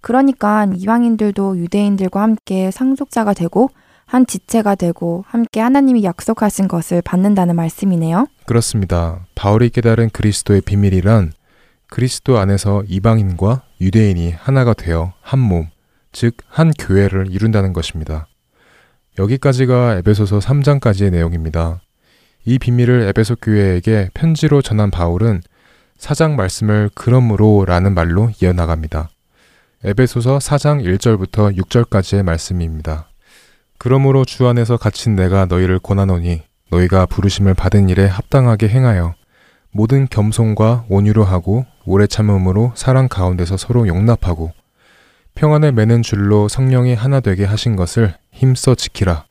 그러니까 0.00 0.66
이방인들도 0.74 1.58
유대인들과 1.58 2.22
함께 2.22 2.70
상속자가 2.70 3.34
되고 3.34 3.68
한 4.06 4.24
지체가 4.24 4.74
되고 4.74 5.24
함께 5.28 5.60
하나님이 5.60 6.02
약속하신 6.04 6.66
것을 6.66 7.02
받는다는 7.02 7.56
말씀이네요. 7.56 8.26
그렇습니다. 8.46 9.26
바울이 9.34 9.68
깨달은 9.68 10.10
그리스도의 10.10 10.62
비밀이란 10.62 11.32
그리스도 11.94 12.38
안에서 12.38 12.82
이방인과 12.88 13.62
유대인이 13.80 14.32
하나가 14.32 14.74
되어 14.74 15.12
한 15.20 15.38
몸, 15.38 15.68
즉 16.10 16.38
한 16.48 16.72
교회를 16.72 17.28
이룬다는 17.30 17.72
것입니다. 17.72 18.26
여기까지가 19.16 19.98
에베소서 19.98 20.40
3장까지의 20.40 21.12
내용입니다. 21.12 21.82
이 22.46 22.58
비밀을 22.58 23.02
에베소 23.02 23.36
교회에게 23.36 24.10
편지로 24.12 24.60
전한 24.60 24.90
바울은 24.90 25.42
사장 25.96 26.34
말씀을 26.34 26.90
그러므로 26.96 27.64
라는 27.64 27.94
말로 27.94 28.28
이어나갑니다. 28.42 29.10
에베소서 29.84 30.38
4장 30.38 30.82
1절부터 30.82 31.56
6절까지의 31.56 32.24
말씀입니다. 32.24 33.08
그러므로 33.78 34.24
주 34.24 34.48
안에서 34.48 34.78
갇힌 34.78 35.14
내가 35.14 35.46
너희를 35.46 35.78
권하노니 35.78 36.42
너희가 36.72 37.06
부르심을 37.06 37.54
받은 37.54 37.88
일에 37.88 38.04
합당하게 38.06 38.68
행하여 38.68 39.14
모든 39.76 40.06
겸손과 40.08 40.86
온유로 40.88 41.24
하고 41.24 41.66
오래 41.84 42.06
참음으로 42.06 42.72
사랑 42.76 43.08
가운데서 43.08 43.56
서로 43.56 43.88
용납하고 43.88 44.52
평안을 45.34 45.72
매는 45.72 46.02
줄로 46.02 46.46
성령이 46.46 46.94
하나 46.94 47.18
되게 47.18 47.44
하신 47.44 47.74
것을 47.74 48.14
힘써 48.30 48.76
지키라. 48.76 49.26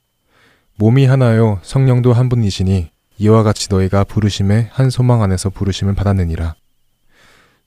몸이 0.75 1.05
하나요 1.05 1.59
성령도 1.61 2.11
한 2.11 2.27
분이시니 2.27 2.91
이와 3.19 3.43
같이 3.43 3.69
너희가 3.69 4.03
부르심의 4.03 4.67
한 4.69 4.89
소망 4.89 5.23
안에서 5.23 5.49
부르심을 5.49 5.95
받았느니라. 5.95 6.55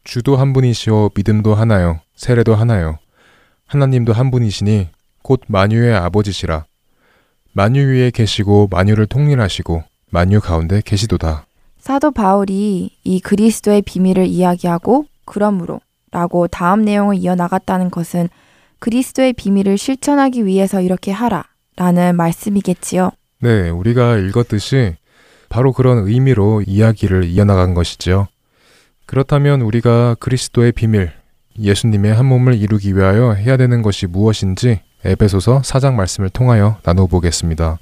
주도 0.05 0.37
한 0.37 0.53
분이시오 0.53 1.13
믿음도 1.15 1.55
하나요 1.55 2.01
세례도 2.15 2.55
하나요 2.55 2.99
하나님도 3.69 4.13
한 4.13 4.31
분이시니 4.31 4.91
곧 5.23 5.41
만유의 5.47 5.95
아버지시라. 5.95 6.67
만유 7.55 7.81
위에 7.81 8.11
계시고 8.11 8.69
만유를 8.71 9.07
통일하시고 9.07 9.83
만유 10.11 10.43
가운데 10.43 10.83
계시도다. 10.85 11.46
사도 11.87 12.11
바울이 12.11 12.91
이 13.05 13.21
그리스도의 13.21 13.83
비밀을 13.83 14.27
이야기하고 14.27 15.05
그러므로 15.25 15.81
라고 16.11 16.49
다음 16.49 16.83
내용을 16.83 17.15
이어나갔다는 17.15 17.93
것은 17.93 18.29
그리스도의 18.81 19.35
비밀을 19.35 19.79
실천하기 19.79 20.47
위해서 20.47 20.81
이렇게 20.81 21.13
하라 21.13 21.45
라는 21.77 22.17
말씀이겠지요. 22.17 23.13
네, 23.41 23.71
우리가 23.71 24.17
읽었듯이 24.17 24.97
바로 25.49 25.73
그런 25.73 26.09
의미로 26.09 26.61
이야기를 26.67 27.23
이어나간 27.27 27.73
것이지요. 27.75 28.27
그렇다면 29.07 29.61
우리가 29.61 30.17
그리스도의 30.19 30.73
비밀, 30.73 31.13
예수님의 31.57 32.13
한 32.13 32.27
몸을 32.27 32.55
이루기 32.55 32.97
위하여 32.97 33.31
해야 33.31 33.57
되는 33.57 33.83
것이 33.83 34.09
무엇인지 34.09 34.81
에베소서 35.05 35.61
4장 35.61 35.95
말씀을 35.95 36.31
통하여 36.31 36.79
나눠보겠습니다. 36.83 37.79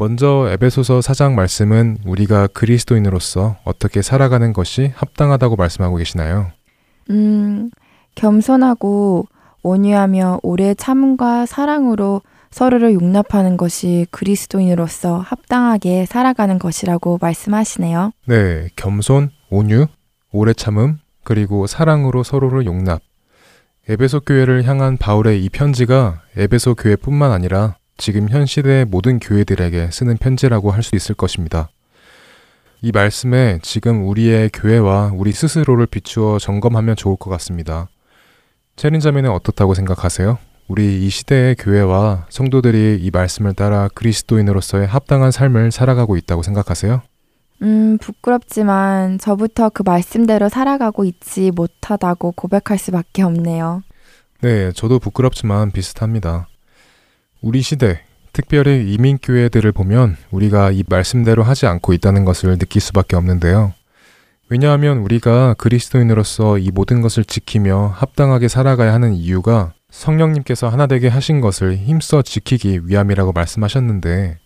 먼저 0.00 0.48
에베소서 0.50 1.00
4장 1.00 1.34
말씀은 1.34 1.98
우리가 2.06 2.46
그리스도인으로서 2.46 3.58
어떻게 3.64 4.00
살아가는 4.00 4.54
것이 4.54 4.92
합당하다고 4.94 5.56
말씀하고 5.56 5.96
계시나요? 5.96 6.50
음, 7.10 7.70
겸손하고 8.14 9.26
온유하며 9.62 10.40
오래 10.42 10.72
참음과 10.72 11.44
사랑으로 11.44 12.22
서로를 12.50 12.94
용납하는 12.94 13.58
것이 13.58 14.06
그리스도인으로서 14.10 15.18
합당하게 15.18 16.06
살아가는 16.06 16.58
것이라고 16.58 17.18
말씀하시네요. 17.20 18.12
네, 18.24 18.68
겸손, 18.76 19.28
온유, 19.50 19.86
오래 20.32 20.54
참음, 20.54 20.96
그리고 21.24 21.66
사랑으로 21.66 22.22
서로를 22.22 22.64
용납. 22.64 23.02
에베소 23.86 24.20
교회를 24.20 24.64
향한 24.64 24.96
바울의 24.96 25.44
이 25.44 25.50
편지가 25.50 26.22
에베소 26.38 26.76
교회뿐만 26.76 27.32
아니라 27.32 27.76
지금 28.00 28.28
현 28.30 28.46
시대의 28.46 28.86
모든 28.86 29.18
교회들에게 29.18 29.90
쓰는 29.92 30.16
편지라고 30.16 30.70
할 30.70 30.82
수 30.82 30.96
있을 30.96 31.14
것입니다. 31.14 31.68
이 32.80 32.90
말씀에 32.92 33.58
지금 33.62 34.08
우리의 34.08 34.48
교회와 34.54 35.12
우리 35.14 35.32
스스로를 35.32 35.86
비추어 35.86 36.38
점검하면 36.38 36.96
좋을 36.96 37.16
것 37.16 37.28
같습니다. 37.30 37.88
체린자매는 38.76 39.30
어떻다고 39.30 39.74
생각하세요? 39.74 40.38
우리 40.68 41.04
이 41.04 41.10
시대의 41.10 41.56
교회와 41.56 42.26
성도들이 42.30 42.98
이 43.02 43.10
말씀을 43.10 43.52
따라 43.52 43.88
그리스도인으로서의 43.94 44.86
합당한 44.86 45.30
삶을 45.30 45.70
살아가고 45.70 46.16
있다고 46.16 46.42
생각하세요? 46.42 47.02
음, 47.62 47.98
부끄럽지만 48.00 49.18
저부터 49.18 49.68
그 49.68 49.82
말씀대로 49.84 50.48
살아가고 50.48 51.04
있지 51.04 51.50
못하다고 51.54 52.32
고백할 52.32 52.78
수밖에 52.78 53.22
없네요. 53.22 53.82
네, 54.40 54.72
저도 54.72 54.98
부끄럽지만 54.98 55.70
비슷합니다. 55.70 56.46
우리 57.42 57.62
시대, 57.62 58.02
특별히 58.34 58.92
이민교회들을 58.92 59.72
보면 59.72 60.16
우리가 60.30 60.72
이 60.72 60.84
말씀대로 60.86 61.42
하지 61.42 61.66
않고 61.66 61.94
있다는 61.94 62.26
것을 62.26 62.58
느낄 62.58 62.82
수밖에 62.82 63.16
없는데요. 63.16 63.72
왜냐하면 64.50 64.98
우리가 64.98 65.54
그리스도인으로서 65.54 66.58
이 66.58 66.70
모든 66.70 67.00
것을 67.00 67.24
지키며 67.24 67.94
합당하게 67.96 68.48
살아가야 68.48 68.92
하는 68.92 69.14
이유가 69.14 69.72
성령님께서 69.90 70.68
하나 70.68 70.86
되게 70.86 71.08
하신 71.08 71.40
것을 71.40 71.78
힘써 71.78 72.20
지키기 72.20 72.80
위함이라고 72.84 73.32
말씀하셨는데 73.32 74.38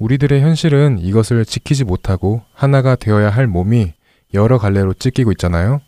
우리들의 0.00 0.40
현실은 0.40 0.98
이것을 0.98 1.44
지키지 1.44 1.84
못하고 1.84 2.42
하나가 2.52 2.96
되어야 2.96 3.30
할 3.30 3.46
몸이 3.46 3.92
여러 4.34 4.58
갈래로 4.58 4.94
찢기고 4.94 5.30
있잖아요. 5.32 5.80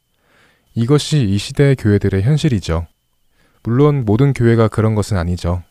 이것이 0.74 1.20
이 1.24 1.36
시대의 1.36 1.74
교회들의 1.74 2.22
현실이죠. 2.22 2.86
물론 3.64 4.05
모든 4.05 4.32
교회가 4.32 4.68
그런 4.68 4.95
것은 4.95 5.16
아니죠. 5.16 5.64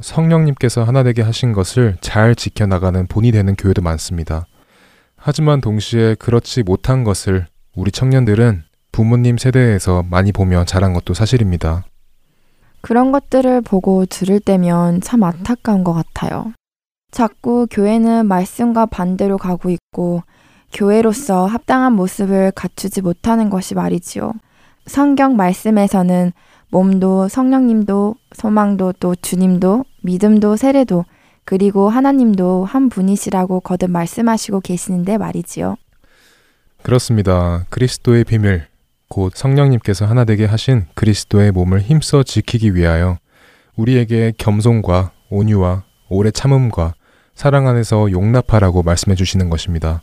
성령님께서 0.00 0.84
하나 0.84 1.02
되게 1.02 1.22
하신 1.22 1.52
것을 1.52 1.96
잘 2.00 2.34
지켜나가는 2.34 3.06
본이 3.06 3.32
되는 3.32 3.54
교회도 3.54 3.82
많습니다. 3.82 4.46
하지만 5.16 5.60
동시에 5.60 6.14
그렇지 6.14 6.62
못한 6.62 7.04
것을 7.04 7.46
우리 7.76 7.90
청년들은 7.90 8.62
부모님 8.92 9.38
세대에서 9.38 10.04
많이 10.10 10.32
보며 10.32 10.64
자란 10.64 10.92
것도 10.92 11.14
사실입니다. 11.14 11.84
그런 12.80 13.12
것들을 13.12 13.60
보고 13.60 14.06
들을 14.06 14.40
때면 14.40 15.00
참 15.02 15.22
안타까운 15.22 15.84
것 15.84 15.92
같아요. 15.92 16.52
자꾸 17.10 17.66
교회는 17.70 18.26
말씀과 18.26 18.86
반대로 18.86 19.36
가고 19.36 19.68
있고 19.70 20.22
교회로서 20.72 21.46
합당한 21.46 21.92
모습을 21.92 22.52
갖추지 22.52 23.02
못하는 23.02 23.50
것이 23.50 23.74
말이지요. 23.74 24.32
성경 24.86 25.36
말씀에서는 25.36 26.32
몸도 26.70 27.28
성령님도 27.28 28.16
소망도 28.32 28.94
또 29.00 29.14
주님도 29.14 29.84
믿음도 30.02 30.56
세례도 30.56 31.04
그리고 31.44 31.88
하나님도 31.88 32.64
한 32.64 32.88
분이시라고 32.88 33.60
거듭 33.60 33.90
말씀하시고 33.90 34.60
계시는데 34.60 35.18
말이지요. 35.18 35.76
그렇습니다. 36.82 37.66
그리스도의 37.68 38.24
비밀, 38.24 38.66
곧 39.08 39.32
성령님께서 39.34 40.06
하나 40.06 40.24
되게 40.24 40.44
하신 40.44 40.86
그리스도의 40.94 41.50
몸을 41.50 41.80
힘써 41.80 42.22
지키기 42.22 42.74
위하여 42.74 43.18
우리에게 43.76 44.32
겸손과 44.38 45.10
온유와 45.30 45.84
오래 46.08 46.30
참음과 46.30 46.94
사랑 47.34 47.66
안에서 47.66 48.10
용납하라고 48.10 48.82
말씀해 48.82 49.16
주시는 49.16 49.50
것입니다. 49.50 50.02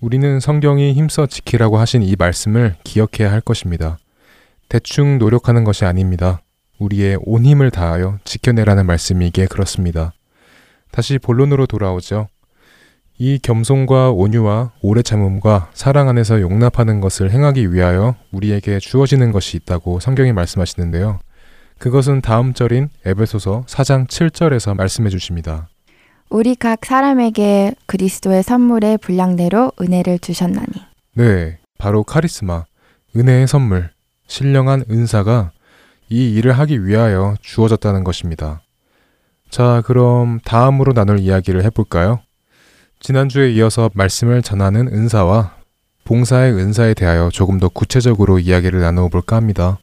우리는 0.00 0.40
성경이 0.40 0.92
힘써 0.92 1.26
지키라고 1.26 1.78
하신 1.78 2.02
이 2.02 2.14
말씀을 2.18 2.76
기억해야 2.84 3.32
할 3.32 3.40
것입니다. 3.40 3.96
대충 4.68 5.18
노력하는 5.18 5.64
것이 5.64 5.84
아닙니다. 5.84 6.40
우리의 6.78 7.18
온 7.22 7.44
힘을 7.44 7.70
다하여 7.70 8.18
지켜내라는 8.24 8.86
말씀이기에 8.86 9.46
그렇습니다. 9.46 10.12
다시 10.90 11.18
본론으로 11.18 11.66
돌아오죠. 11.66 12.28
이 13.18 13.38
겸손과 13.42 14.10
온유와 14.10 14.72
오래 14.82 15.02
참음과 15.02 15.70
사랑 15.72 16.08
안에서 16.08 16.40
용납하는 16.40 17.00
것을 17.00 17.30
행하기 17.30 17.72
위하여 17.72 18.14
우리에게 18.30 18.78
주어지는 18.78 19.32
것이 19.32 19.56
있다고 19.56 20.00
성경이 20.00 20.32
말씀하시는데요. 20.32 21.20
그것은 21.78 22.20
다음 22.20 22.52
절인 22.52 22.88
에베소서 23.04 23.64
4장 23.66 24.06
7절에서 24.06 24.76
말씀해 24.76 25.08
주십니다. 25.08 25.68
우리 26.28 26.54
각 26.56 26.84
사람에게 26.84 27.74
그리스도의 27.86 28.42
선물의 28.42 28.98
분량대로 28.98 29.72
은혜를 29.80 30.18
주셨나니. 30.18 30.72
네, 31.14 31.58
바로 31.78 32.02
카리스마, 32.02 32.64
은혜의 33.14 33.46
선물, 33.46 33.90
신령한 34.26 34.84
은사가 34.90 35.52
이 36.08 36.34
일을 36.34 36.52
하기 36.52 36.84
위하여 36.86 37.36
주어졌다는 37.40 38.04
것입니다. 38.04 38.62
자, 39.50 39.82
그럼 39.86 40.40
다음으로 40.44 40.92
나눌 40.92 41.18
이야기를 41.18 41.64
해볼까요? 41.64 42.20
지난주에 43.00 43.52
이어서 43.52 43.90
말씀을 43.94 44.42
전하는 44.42 44.88
은사와 44.88 45.56
봉사의 46.04 46.52
은사에 46.54 46.94
대하여 46.94 47.30
조금 47.32 47.58
더 47.58 47.68
구체적으로 47.68 48.38
이야기를 48.38 48.80
나누어 48.80 49.08
볼까 49.08 49.36
합니다. 49.36 49.78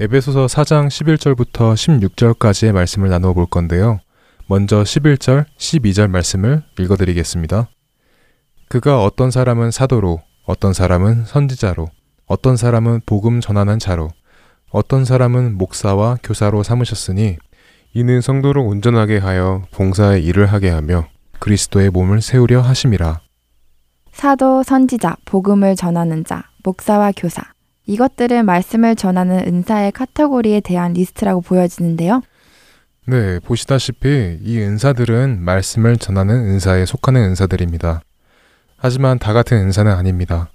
에베소서 0.00 0.46
4장 0.46 0.88
11절부터 0.88 1.74
16절까지의 1.74 2.72
말씀을 2.72 3.10
나누어 3.10 3.32
볼 3.32 3.46
건데요. 3.46 4.00
먼저 4.46 4.82
11절, 4.82 5.46
12절 5.56 6.08
말씀을 6.08 6.62
읽어드리겠습니다. 6.78 7.68
그가 8.68 9.02
어떤 9.02 9.30
사람은 9.30 9.70
사도로, 9.70 10.20
어떤 10.44 10.72
사람은 10.72 11.24
선지자로, 11.24 11.88
어떤 12.26 12.56
사람은 12.56 13.02
복음 13.06 13.40
전하는 13.40 13.78
자로, 13.78 14.08
어떤 14.70 15.04
사람은 15.04 15.56
목사와 15.56 16.18
교사로 16.22 16.62
삼으셨으니 16.62 17.36
이는 17.92 18.20
성도를 18.20 18.60
온전하게 18.60 19.18
하여 19.18 19.62
봉사의 19.70 20.24
일을 20.24 20.46
하게 20.46 20.70
하며 20.70 21.06
그리스도의 21.38 21.90
몸을 21.90 22.22
세우려 22.22 22.60
하심이라. 22.60 23.20
사도, 24.12 24.62
선지자, 24.62 25.16
복음을 25.24 25.76
전하는 25.76 26.24
자, 26.24 26.44
목사와 26.64 27.12
교사. 27.16 27.42
이것들은 27.86 28.46
말씀을 28.46 28.96
전하는 28.96 29.46
은사의 29.46 29.92
카테고리에 29.92 30.60
대한 30.60 30.94
리스트라고 30.94 31.40
보여지는데요. 31.42 32.22
네, 33.06 33.38
보시다시피 33.40 34.38
이 34.42 34.58
은사들은 34.58 35.42
말씀을 35.42 35.98
전하는 35.98 36.34
은사에 36.36 36.86
속하는 36.86 37.20
은사들입니다. 37.22 38.00
하지만 38.76 39.18
다 39.18 39.32
같은 39.32 39.58
은사는 39.58 39.92
아닙니다. 39.92 40.48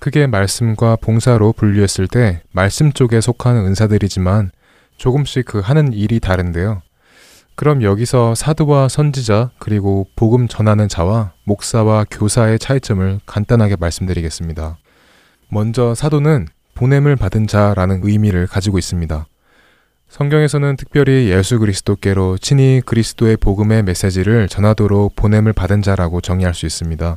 크게 0.00 0.26
말씀과 0.26 0.96
봉사로 0.96 1.52
분류했을 1.52 2.08
때 2.08 2.42
말씀 2.52 2.92
쪽에 2.92 3.20
속하는 3.20 3.66
은사들이지만 3.66 4.50
조금씩 4.96 5.44
그 5.44 5.60
하는 5.60 5.92
일이 5.92 6.20
다른데요. 6.20 6.82
그럼 7.54 7.82
여기서 7.82 8.34
사도와 8.34 8.88
선지자 8.88 9.50
그리고 9.58 10.06
복음 10.16 10.48
전하는 10.48 10.88
자와 10.88 11.32
목사와 11.44 12.06
교사의 12.10 12.58
차이점을 12.58 13.20
간단하게 13.26 13.76
말씀드리겠습니다. 13.76 14.78
먼저 15.48 15.94
사도는 15.94 16.48
보냄을 16.74 17.16
받은 17.16 17.46
자라는 17.46 18.00
의미를 18.02 18.46
가지고 18.46 18.78
있습니다. 18.78 19.26
성경에서는 20.08 20.76
특별히 20.76 21.28
예수 21.28 21.58
그리스도께로 21.58 22.38
친히 22.38 22.80
그리스도의 22.84 23.36
복음의 23.36 23.82
메시지를 23.82 24.48
전하도록 24.48 25.14
보냄을 25.14 25.52
받은 25.52 25.82
자라고 25.82 26.22
정의할 26.22 26.54
수 26.54 26.64
있습니다. 26.64 27.16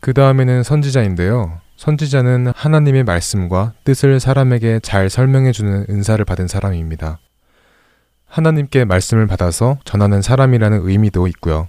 그 0.00 0.12
다음에는 0.12 0.62
선지자인데요. 0.62 1.65
선지자는 1.76 2.52
하나님의 2.54 3.04
말씀과 3.04 3.74
뜻을 3.84 4.18
사람에게 4.18 4.80
잘 4.80 5.10
설명해 5.10 5.52
주는 5.52 5.84
은사를 5.88 6.24
받은 6.24 6.48
사람입니다. 6.48 7.18
하나님께 8.26 8.84
말씀을 8.84 9.26
받아서 9.26 9.78
전하는 9.84 10.22
사람이라는 10.22 10.80
의미도 10.82 11.26
있고요. 11.28 11.68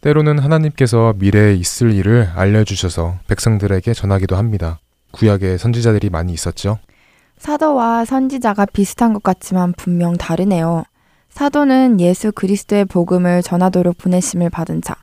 때로는 0.00 0.38
하나님께서 0.38 1.14
미래에 1.18 1.54
있을 1.54 1.92
일을 1.92 2.30
알려주셔서 2.34 3.18
백성들에게 3.26 3.92
전하기도 3.92 4.36
합니다. 4.36 4.78
구약에 5.12 5.58
선지자들이 5.58 6.08
많이 6.08 6.32
있었죠. 6.32 6.78
사도와 7.36 8.04
선지자가 8.04 8.66
비슷한 8.66 9.12
것 9.12 9.22
같지만 9.22 9.72
분명 9.76 10.16
다르네요. 10.16 10.84
사도는 11.30 12.00
예수 12.00 12.32
그리스도의 12.32 12.84
복음을 12.86 13.42
전하도록 13.42 13.98
보내심을 13.98 14.50
받은 14.50 14.82
자. 14.82 14.96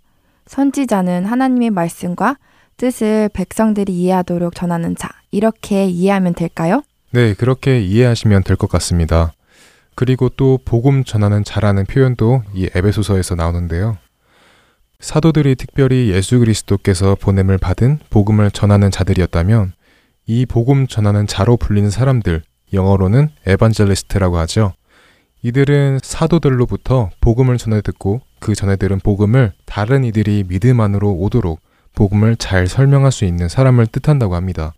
선지자는 0.47 1.26
하나님의 1.26 1.72
말씀과 1.72 2.38
뜻을 2.88 3.30
백성들이 3.34 3.91
이해하도록 3.93 4.53
전하는 4.55 4.95
자. 4.95 5.09
이렇게 5.32 5.86
이해하면 5.86 6.34
될까요? 6.36 6.84
네, 7.11 7.34
그렇게 7.34 7.82
이해하시면 7.82 8.43
될 8.43 8.55
것 8.55 8.69
같습니다. 8.69 9.34
그리고 9.95 10.30
또 10.30 10.59
복음 10.63 11.03
전하는 11.03 11.43
자라는 11.43 11.86
표현도 11.86 12.43
이 12.53 12.69
에베소서에서 12.75 13.36
나오는데요. 13.36 13.97
사도들이 14.99 15.55
특별히 15.55 16.09
예수 16.11 16.39
그리스도께서 16.39 17.15
보냄을 17.15 17.57
받은 17.57 17.99
복음을 18.09 18.51
전하는 18.51 18.91
자들이었다면 18.91 19.73
이 20.28 20.45
복음 20.45 20.88
전하는 20.88 21.25
자로 21.25 21.57
불리는 21.57 21.89
사람들, 21.89 22.43
영어로는 22.73 23.30
에반젤리스트라고 23.47 24.38
하죠. 24.39 24.73
이들은 25.43 25.99
사도들로부터 26.03 27.11
복음을 27.21 27.57
전해 27.57 27.82
듣고 27.82 28.21
그 28.39 28.53
전해 28.55 28.75
들은 28.75 28.99
복음을 28.99 29.53
다른 29.65 30.03
이들이 30.03 30.45
믿음 30.47 30.80
안으로 30.82 31.11
오도록 31.13 31.59
복음을 31.98 32.36
잘 32.36 32.68
설명할 32.68 33.12
수 33.12 33.26
있는 33.26 33.50
사람을 33.50 33.88
뜻한다고 33.88 34.36
합니다. 34.36 34.76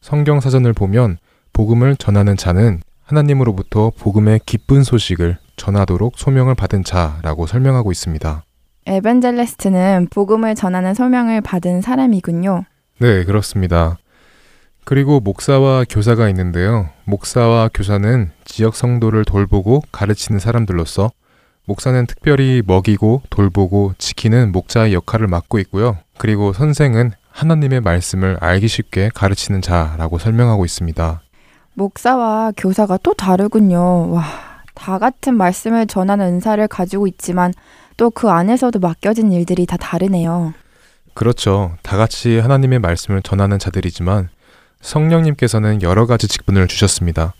성경 0.00 0.40
사전을 0.40 0.72
보면 0.72 1.18
복음을 1.52 1.94
전하는 1.94 2.38
자는 2.38 2.80
하나님으로부터 3.02 3.92
복음의 3.98 4.40
기쁜 4.46 4.82
소식을 4.82 5.36
전하도록 5.56 6.14
소명을 6.16 6.54
받은 6.54 6.84
자라고 6.84 7.46
설명하고 7.46 7.92
있습니다. 7.92 8.44
에벤젤레스트는 8.86 10.08
복음을 10.10 10.54
전하는 10.54 10.94
소명을 10.94 11.42
받은 11.42 11.82
사람이군요. 11.82 12.64
네, 12.98 13.24
그렇습니다. 13.24 13.98
그리고 14.84 15.20
목사와 15.20 15.84
교사가 15.86 16.30
있는데요. 16.30 16.88
목사와 17.04 17.68
교사는 17.74 18.30
지역 18.46 18.74
성도를 18.74 19.26
돌보고 19.26 19.82
가르치는 19.92 20.40
사람들로서 20.40 21.10
목사는 21.66 22.06
특별히 22.06 22.62
먹이고 22.66 23.20
돌보고 23.28 23.92
지키는 23.98 24.50
목자의 24.52 24.94
역할을 24.94 25.26
맡고 25.26 25.58
있고요. 25.58 25.98
그리고 26.18 26.52
선생은 26.52 27.12
하나님의 27.30 27.80
말씀을 27.80 28.36
알기 28.40 28.68
쉽게 28.68 29.10
가르치는 29.14 29.62
자라고 29.62 30.18
설명하고 30.18 30.64
있습니다. 30.64 31.22
목사와 31.74 32.52
교사가 32.56 32.98
또 33.02 33.14
다르군요. 33.14 34.10
와, 34.10 34.24
다 34.74 34.98
같은 34.98 35.36
말씀을 35.36 35.86
전하는 35.86 36.26
은사를 36.26 36.66
가지고 36.68 37.06
있지만 37.06 37.52
또 37.96 38.10
그 38.10 38.30
안에서도 38.30 38.78
맡겨진 38.78 39.32
일들이 39.32 39.66
다 39.66 39.76
다르네요. 39.76 40.54
그렇죠. 41.14 41.76
다 41.82 41.96
같이 41.96 42.38
하나님의 42.38 42.78
말씀을 42.78 43.22
전하는 43.22 43.58
자들이지만 43.58 44.28
성령님께서는 44.80 45.82
여러 45.82 46.06
가지 46.06 46.28
직분을 46.28 46.68
주셨습니다. 46.68 47.34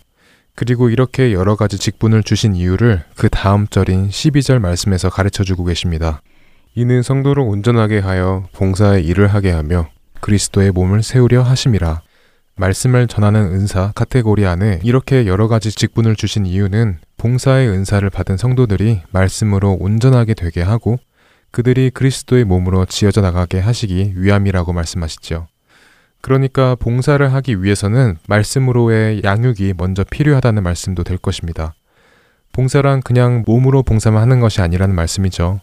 그리고 0.55 0.89
이렇게 0.89 1.31
여러 1.33 1.55
가지 1.55 1.77
직분을 1.77 2.23
주신 2.23 2.55
이유를 2.55 3.03
그 3.15 3.29
다음 3.29 3.67
절인 3.67 4.09
12절 4.09 4.59
말씀에서 4.59 5.09
가르쳐 5.09 5.45
주고 5.45 5.63
계십니다. 5.63 6.21
이는 6.75 7.01
성도를 7.01 7.43
온전하게 7.43 7.99
하여 7.99 8.47
봉사의 8.53 9.05
일을 9.05 9.27
하게 9.27 9.51
하며 9.51 9.89
그리스도의 10.21 10.71
몸을 10.71 11.03
세우려 11.03 11.41
하심이라. 11.41 12.01
말씀을 12.55 13.07
전하는 13.07 13.41
은사 13.41 13.93
카테고리 13.95 14.45
안에 14.45 14.81
이렇게 14.83 15.25
여러 15.25 15.47
가지 15.47 15.71
직분을 15.71 16.15
주신 16.15 16.45
이유는 16.45 16.99
봉사의 17.17 17.69
은사를 17.69 18.07
받은 18.09 18.37
성도들이 18.37 19.01
말씀으로 19.11 19.77
온전하게 19.79 20.33
되게 20.33 20.61
하고 20.61 20.97
그들이 21.51 21.89
그리스도의 21.89 22.43
몸으로 22.43 22.85
지어져 22.85 23.21
나가게 23.21 23.59
하시기 23.59 24.13
위함이라고 24.15 24.73
말씀하시죠. 24.73 25.47
그러니까 26.21 26.75
봉사를 26.75 27.33
하기 27.33 27.63
위해서는 27.63 28.17
말씀으로의 28.27 29.21
양육이 29.23 29.73
먼저 29.77 30.03
필요하다는 30.03 30.61
말씀도 30.63 31.03
될 31.03 31.17
것입니다. 31.17 31.73
봉사란 32.51 33.01
그냥 33.01 33.43
몸으로 33.47 33.83
봉사만 33.83 34.21
하는 34.21 34.39
것이 34.39 34.61
아니라는 34.61 34.93
말씀이죠. 34.95 35.61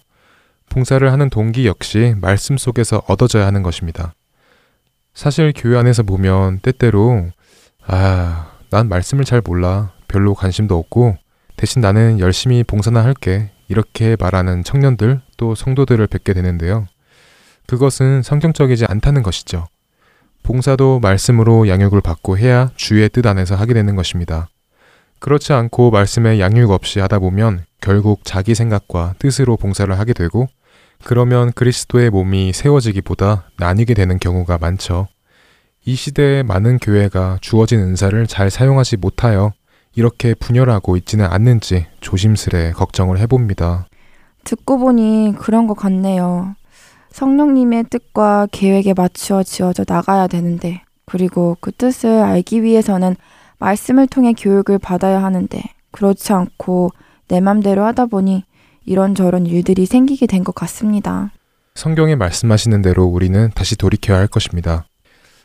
봉사를 0.71 1.11
하는 1.11 1.31
동기 1.31 1.67
역시 1.67 2.15
말씀 2.21 2.57
속에서 2.57 3.03
얻어져야 3.07 3.47
하는 3.47 3.63
것입니다. 3.63 4.15
사실 5.15 5.53
교회 5.57 5.79
안에서 5.79 6.03
보면 6.03 6.61
때때로 6.61 7.31
아, 7.87 8.53
난 8.71 8.89
말씀을 8.89 9.25
잘 9.25 9.41
몰라. 9.45 9.93
별로 10.09 10.35
관심도 10.35 10.77
없고 10.77 11.17
대신 11.57 11.81
나는 11.81 12.21
열심히 12.21 12.63
봉사나 12.63 13.03
할게. 13.03 13.51
이렇게 13.69 14.17
말하는 14.19 14.63
청년들 14.63 15.21
또 15.37 15.55
성도들을 15.55 16.07
뵙게 16.07 16.33
되는데요. 16.35 16.87
그것은 17.67 18.23
성경적이지 18.23 18.85
않다는 18.87 19.23
것이죠. 19.23 19.67
봉사도 20.43 21.01
말씀으로 21.01 21.67
양육을 21.67 22.01
받고 22.01 22.39
해야 22.39 22.71
주의 22.77 23.09
뜻 23.09 23.27
안에서 23.27 23.57
하게 23.57 23.75
되는 23.75 23.97
것입니다. 23.97 24.49
그렇지 25.19 25.53
않고 25.53 25.91
말씀에 25.91 26.39
양육 26.39 26.71
없이 26.71 27.01
하다 27.01 27.19
보면 27.19 27.65
결국 27.81 28.21
자기 28.25 28.55
생각과 28.55 29.15
뜻으로 29.19 29.57
봉사를 29.57 29.99
하게 29.99 30.13
되고 30.13 30.47
그러면 31.05 31.53
그리스도의 31.53 32.11
몸이 32.11 32.53
세워지기보다 32.53 33.51
나뉘게 33.59 33.95
되는 33.95 34.19
경우가 34.19 34.59
많죠. 34.59 35.09
이 35.85 35.95
시대의 35.95 36.43
많은 36.43 36.79
교회가 36.79 37.39
주어진 37.41 37.81
은사를 37.81 38.27
잘 38.27 38.51
사용하지 38.51 38.97
못하여 38.97 39.53
이렇게 39.95 40.35
분열하고 40.35 40.97
있지는 40.97 41.27
않는지 41.27 41.87
조심스레 42.01 42.73
걱정을 42.73 43.19
해봅니다. 43.19 43.87
듣고 44.45 44.79
보니 44.79 45.35
그런 45.39 45.67
것 45.67 45.75
같네요. 45.75 46.55
성령님의 47.11 47.85
뜻과 47.89 48.49
계획에 48.53 48.93
맞추어 48.95 49.43
지어져 49.43 49.85
나가야 49.89 50.27
되는데, 50.27 50.83
그리고 51.07 51.57
그 51.61 51.73
뜻을 51.73 52.11
알기 52.23 52.63
위해서는 52.63 53.17
말씀을 53.59 54.07
통해 54.07 54.35
교육을 54.35 54.79
받아야 54.79 55.23
하는데, 55.23 55.63
그렇지 55.93 56.33
않고 56.33 56.91
내 57.29 57.41
맘대로 57.41 57.85
하다 57.85 58.07
보니 58.07 58.45
이런저런 58.87 59.47
일들이 59.47 59.85
생기게 59.87 60.27
된 60.27 60.45
것 60.45 60.55
같습니다. 60.55 61.33
성경에 61.75 62.15
말씀하시는 62.17 62.81
대로 62.83 63.05
우리는 63.05 63.51
다시 63.55 63.77
돌이켜야 63.77 64.19
할 64.19 64.27
것입니다. 64.29 64.87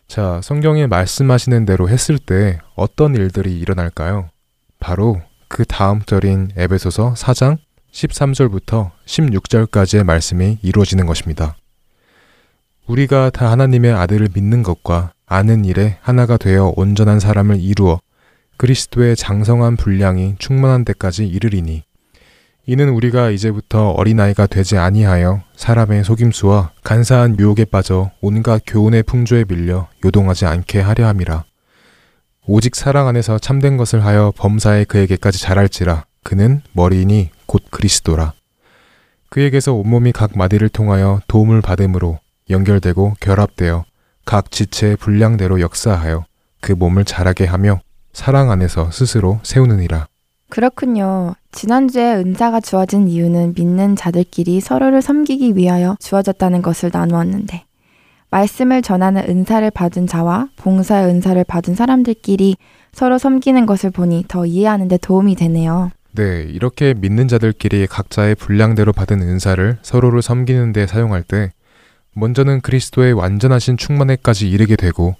자, 0.07 0.39
성경에 0.43 0.87
말씀하시는 0.87 1.65
대로 1.65 1.89
했을 1.89 2.17
때 2.19 2.59
어떤 2.75 3.15
일들이 3.15 3.57
일어날까요? 3.59 4.29
바로 4.79 5.21
그 5.47 5.65
다음 5.65 6.01
절인 6.01 6.51
에베소서 6.55 7.13
4장 7.15 7.57
13절부터 7.91 8.91
16절까지의 9.05 10.03
말씀이 10.03 10.59
이루어지는 10.61 11.05
것입니다. 11.05 11.55
우리가 12.87 13.29
다 13.29 13.51
하나님의 13.51 13.91
아들을 13.93 14.29
믿는 14.33 14.63
것과 14.63 15.13
아는 15.25 15.65
일에 15.65 15.97
하나가 16.01 16.37
되어 16.37 16.73
온전한 16.75 17.19
사람을 17.19 17.59
이루어 17.59 17.99
그리스도의 18.57 19.15
장성한 19.15 19.77
분량이 19.77 20.35
충만한 20.39 20.83
데까지 20.85 21.27
이르리니 21.27 21.83
이는 22.71 22.87
우리가 22.87 23.31
이제부터 23.31 23.89
어린아이가 23.89 24.47
되지 24.47 24.77
아니하여 24.77 25.41
사람의 25.57 26.05
속임수와 26.05 26.71
간사한 26.85 27.37
유혹에 27.37 27.65
빠져 27.65 28.11
온갖 28.21 28.61
교훈의 28.65 29.03
풍조에 29.03 29.43
밀려 29.43 29.89
요동하지 30.05 30.45
않게 30.45 30.79
하려 30.79 31.05
함이라. 31.05 31.43
오직 32.47 32.77
사랑 32.77 33.09
안에서 33.09 33.39
참된 33.39 33.75
것을 33.75 34.05
하여 34.05 34.31
범사에 34.37 34.85
그에게까지 34.85 35.41
자랄지라 35.41 36.05
그는 36.23 36.61
머리이니 36.71 37.31
곧 37.45 37.61
그리스도라. 37.71 38.31
그에게서 39.27 39.73
온몸이 39.73 40.13
각 40.13 40.37
마디를 40.37 40.69
통하여 40.69 41.19
도움을 41.27 41.61
받음으로 41.61 42.19
연결되고 42.49 43.15
결합되어 43.19 43.83
각 44.23 44.49
지체의 44.49 44.95
분량대로 44.95 45.59
역사하여 45.59 46.23
그 46.61 46.71
몸을 46.71 47.03
자라게 47.03 47.43
하며 47.47 47.81
사랑 48.13 48.49
안에서 48.49 48.91
스스로 48.91 49.41
세우느니라. 49.43 50.07
그렇군요. 50.51 51.33
지난주에 51.53 52.15
은사가 52.15 52.59
주어진 52.59 53.07
이유는 53.07 53.53
믿는 53.55 53.95
자들끼리 53.95 54.59
서로를 54.59 55.01
섬기기 55.01 55.55
위하여 55.55 55.95
주어졌다는 56.01 56.61
것을 56.61 56.91
나누었는데, 56.91 57.63
말씀을 58.29 58.81
전하는 58.81 59.23
은사를 59.29 59.71
받은 59.71 60.07
자와 60.07 60.49
봉사의 60.57 61.07
은사를 61.07 61.41
받은 61.45 61.75
사람들끼리 61.75 62.57
서로 62.91 63.17
섬기는 63.17 63.65
것을 63.65 63.91
보니 63.91 64.25
더 64.27 64.45
이해하는 64.45 64.89
데 64.89 64.97
도움이 64.97 65.35
되네요. 65.35 65.89
네, 66.11 66.45
이렇게 66.49 66.93
믿는 66.95 67.29
자들끼리 67.29 67.87
각자의 67.87 68.35
분량대로 68.35 68.91
받은 68.91 69.21
은사를 69.21 69.77
서로를 69.81 70.21
섬기는 70.21 70.73
데 70.73 70.85
사용할 70.85 71.23
때 71.23 71.51
먼저는 72.13 72.59
그리스도의 72.59 73.13
완전하신 73.13 73.77
충만에까지 73.77 74.49
이르게 74.49 74.75
되고 74.75 75.15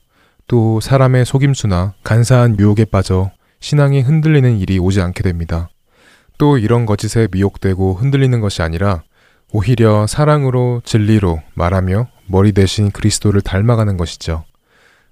또 0.48 0.82
사람의 0.82 1.24
속임수나 1.24 1.94
간사한 2.04 2.60
유혹에 2.60 2.84
빠져 2.84 3.32
신앙이 3.62 4.01
흔들리는 4.01 4.59
일이 4.59 4.78
오지 4.78 5.01
않게 5.01 5.24
됩니다. 5.24 5.70
또 6.38 6.57
이런 6.57 6.86
거짓에 6.86 7.28
미혹되고 7.32 7.93
흔들리는 7.93 8.41
것이 8.41 8.62
아니라 8.62 9.03
오히려 9.53 10.07
사랑으로 10.07 10.82
진리로 10.84 11.41
말하며 11.53 12.07
머리 12.26 12.51
대신 12.51 12.91
그리스도를 12.91 13.41
닮아가는 13.41 13.95
것이죠. 13.95 14.43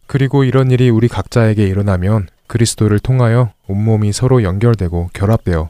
그리고 0.08 0.44
이런 0.44 0.72
일이 0.72 0.90
우리 0.90 1.08
각자에게 1.08 1.68
일어나면 1.68 2.28
그리스도를 2.48 3.00
통하여 3.00 3.52
온몸이 3.68 4.12
서로 4.12 4.42
연결되고 4.42 5.12
결합되어 5.14 5.70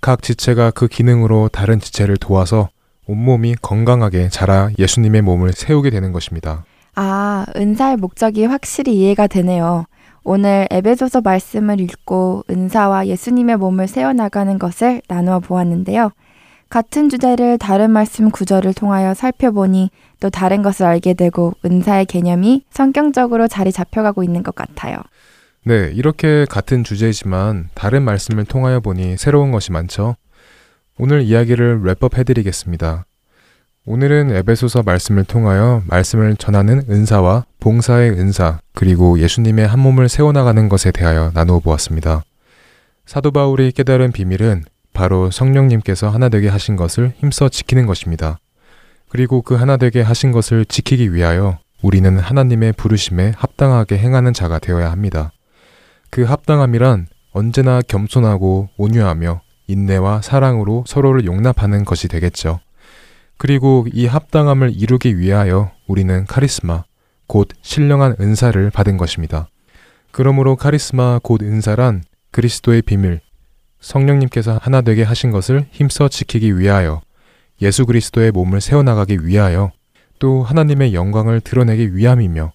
각 0.00 0.22
지체가 0.22 0.70
그 0.70 0.88
기능으로 0.88 1.50
다른 1.52 1.78
지체를 1.80 2.16
도와서 2.16 2.70
온몸이 3.06 3.56
건강하게 3.60 4.30
자라 4.30 4.70
예수님의 4.78 5.20
몸을 5.20 5.52
세우게 5.52 5.90
되는 5.90 6.12
것입니다. 6.12 6.64
아, 6.94 7.44
은사의 7.56 7.96
목적이 7.96 8.46
확실히 8.46 8.96
이해가 8.96 9.26
되네요. 9.26 9.84
오늘 10.24 10.66
에베소서 10.70 11.20
말씀을 11.20 11.80
읽고 11.80 12.44
은사와 12.50 13.06
예수님의 13.06 13.58
몸을 13.58 13.86
세워나가는 13.86 14.58
것을 14.58 15.02
나누어 15.06 15.38
보았는데요. 15.38 16.10
같은 16.70 17.08
주제를 17.08 17.58
다른 17.58 17.90
말씀 17.90 18.30
구절을 18.30 18.72
통하여 18.74 19.14
살펴보니 19.14 19.90
또 20.18 20.30
다른 20.30 20.62
것을 20.62 20.86
알게 20.86 21.14
되고 21.14 21.52
은사의 21.64 22.06
개념이 22.06 22.64
성경적으로 22.70 23.46
자리 23.48 23.70
잡혀가고 23.70 24.24
있는 24.24 24.42
것 24.42 24.54
같아요. 24.54 24.96
네, 25.64 25.92
이렇게 25.94 26.46
같은 26.46 26.82
주제이지만 26.82 27.68
다른 27.74 28.02
말씀을 28.02 28.44
통하여 28.44 28.80
보니 28.80 29.16
새로운 29.18 29.52
것이 29.52 29.72
많죠. 29.72 30.16
오늘 30.98 31.22
이야기를 31.22 31.82
랩업 31.82 32.16
해드리겠습니다. 32.16 33.04
오늘은 33.86 34.34
에베소서 34.34 34.82
말씀을 34.82 35.24
통하여 35.24 35.82
말씀을 35.88 36.36
전하는 36.36 36.84
은사와 36.88 37.44
봉사의 37.60 38.12
은사, 38.12 38.60
그리고 38.72 39.18
예수님의 39.18 39.66
한 39.66 39.78
몸을 39.78 40.08
세워나가는 40.08 40.70
것에 40.70 40.90
대하여 40.90 41.30
나누어 41.34 41.60
보았습니다. 41.60 42.22
사도 43.04 43.30
바울이 43.30 43.72
깨달은 43.72 44.12
비밀은 44.12 44.64
바로 44.94 45.30
성령님께서 45.30 46.08
하나 46.08 46.30
되게 46.30 46.48
하신 46.48 46.76
것을 46.76 47.12
힘써 47.18 47.50
지키는 47.50 47.84
것입니다. 47.84 48.38
그리고 49.10 49.42
그 49.42 49.54
하나 49.54 49.76
되게 49.76 50.00
하신 50.00 50.32
것을 50.32 50.64
지키기 50.64 51.12
위하여 51.12 51.58
우리는 51.82 52.18
하나님의 52.18 52.72
부르심에 52.78 53.34
합당하게 53.36 53.98
행하는 53.98 54.32
자가 54.32 54.60
되어야 54.60 54.90
합니다. 54.90 55.30
그 56.08 56.22
합당함이란 56.22 57.08
언제나 57.32 57.82
겸손하고 57.86 58.70
온유하며 58.78 59.42
인내와 59.66 60.22
사랑으로 60.22 60.84
서로를 60.86 61.26
용납하는 61.26 61.84
것이 61.84 62.08
되겠죠. 62.08 62.60
그리고 63.36 63.86
이 63.92 64.06
합당함을 64.06 64.72
이루기 64.74 65.18
위하여 65.18 65.72
우리는 65.86 66.24
카리스마, 66.26 66.84
곧 67.26 67.48
신령한 67.62 68.16
은사를 68.20 68.70
받은 68.70 68.96
것입니다. 68.96 69.48
그러므로 70.10 70.56
카리스마 70.56 71.18
곧 71.22 71.42
은사란 71.42 72.04
그리스도의 72.30 72.82
비밀, 72.82 73.20
성령님께서 73.80 74.58
하나 74.62 74.80
되게 74.80 75.02
하신 75.02 75.30
것을 75.30 75.66
힘써 75.70 76.08
지키기 76.08 76.58
위하여 76.58 77.02
예수 77.60 77.86
그리스도의 77.86 78.32
몸을 78.32 78.60
세워나가기 78.60 79.26
위하여 79.26 79.70
또 80.18 80.42
하나님의 80.42 80.94
영광을 80.94 81.40
드러내기 81.40 81.96
위함이며 81.96 82.52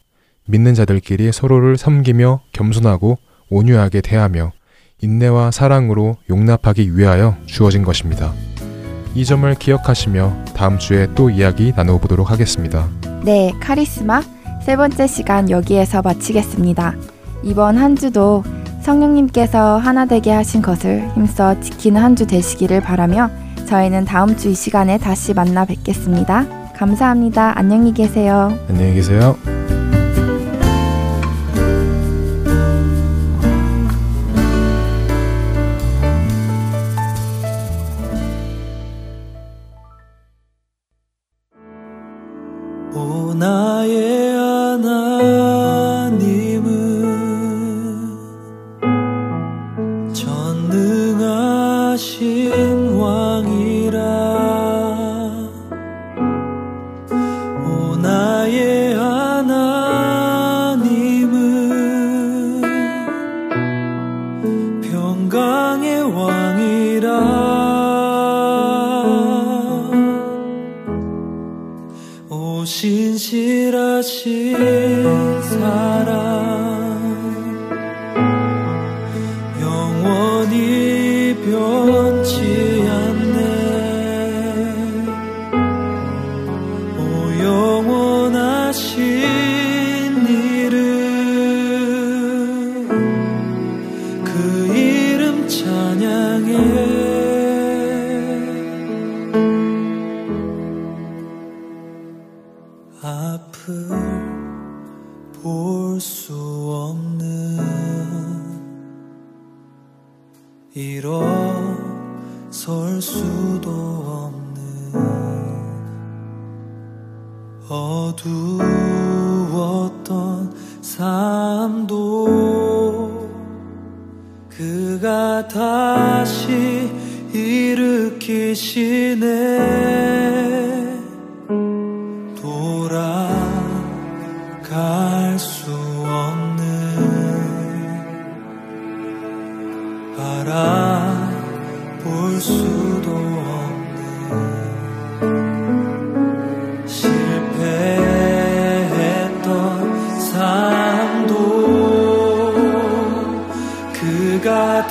믿는 0.47 0.73
자들끼리 0.73 1.31
서로를 1.31 1.77
섬기며 1.77 2.41
겸손하고 2.51 3.17
온유하게 3.49 4.01
대하며 4.01 4.51
인내와 5.01 5.51
사랑으로 5.51 6.17
용납하기 6.29 6.97
위하여 6.97 7.37
주어진 7.45 7.83
것입니다. 7.83 8.33
이 9.15 9.25
점을 9.25 9.53
기억하시며 9.55 10.45
다음 10.55 10.77
주에 10.77 11.07
또 11.15 11.29
이야기 11.29 11.73
나눠보도록 11.75 12.29
하겠습니다. 12.31 12.87
네, 13.23 13.51
카리스마 13.59 14.21
세 14.63 14.75
번째 14.75 15.07
시간 15.07 15.49
여기에서 15.49 16.01
마치겠습니다. 16.01 16.93
이번 17.43 17.77
한 17.77 17.95
주도 17.95 18.43
성령님께서 18.81 19.77
하나 19.77 20.05
되게 20.05 20.31
하신 20.31 20.61
것을 20.61 21.09
힘써 21.15 21.59
지키는 21.59 22.01
한 22.01 22.15
주 22.15 22.25
되시기를 22.27 22.81
바라며 22.81 23.29
저희는 23.67 24.05
다음 24.05 24.35
주 24.35 24.49
이 24.49 24.55
시간에 24.55 24.97
다시 24.97 25.33
만나 25.33 25.65
뵙겠습니다. 25.65 26.45
감사합니다. 26.75 27.53
안녕히 27.57 27.93
계세요. 27.93 28.57
안녕히 28.69 28.93
계세요. 28.95 29.58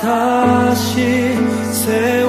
다시 0.01 1.35
세워 1.73 2.28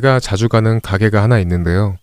제가 0.00 0.18
자주 0.18 0.48
가는 0.48 0.80
가게가 0.80 1.22
하나 1.22 1.38
있는데요. 1.40 1.96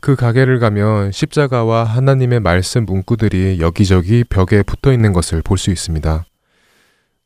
그 0.00 0.16
가게를 0.16 0.58
가면 0.58 1.12
십자가와 1.12 1.84
하나님의 1.84 2.40
말씀 2.40 2.84
문구들이 2.84 3.58
여기저기 3.60 4.24
벽에 4.24 4.64
붙어 4.64 4.92
있는 4.92 5.12
것을 5.12 5.42
볼 5.42 5.56
수 5.56 5.70
있습니다. 5.70 6.24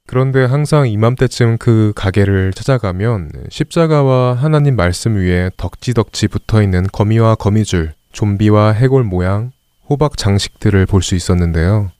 그런데 0.06 0.44
항상 0.44 0.86
이맘때쯤 0.86 1.56
그 1.56 1.92
가게를 1.96 2.52
찾아가면 2.52 3.30
십자가와 3.48 4.34
하나님 4.34 4.76
말씀 4.76 5.16
위에 5.16 5.50
덕지덕지 5.56 6.28
붙어 6.28 6.62
있는 6.62 6.86
거미와 6.92 7.36
거미줄, 7.36 7.94
좀비와 8.12 8.72
해골 8.72 9.04
모양, 9.04 9.52
호박 9.88 10.18
장식들을 10.18 10.84
볼 10.86 11.00
수 11.00 11.14
있었는데요. 11.14 11.90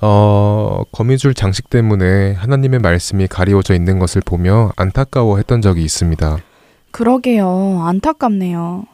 어, 0.00 0.82
거미줄 0.90 1.34
장식 1.34 1.70
때문에 1.70 2.32
하나님의 2.32 2.80
말씀이 2.80 3.28
가리워져 3.28 3.74
있는 3.74 4.00
것을 4.00 4.22
보며 4.24 4.72
안타까워 4.76 5.36
했던 5.36 5.62
적이 5.62 5.84
있습니다. 5.84 6.38
그러게요. 6.98 7.84
안타깝네요. 7.84 8.84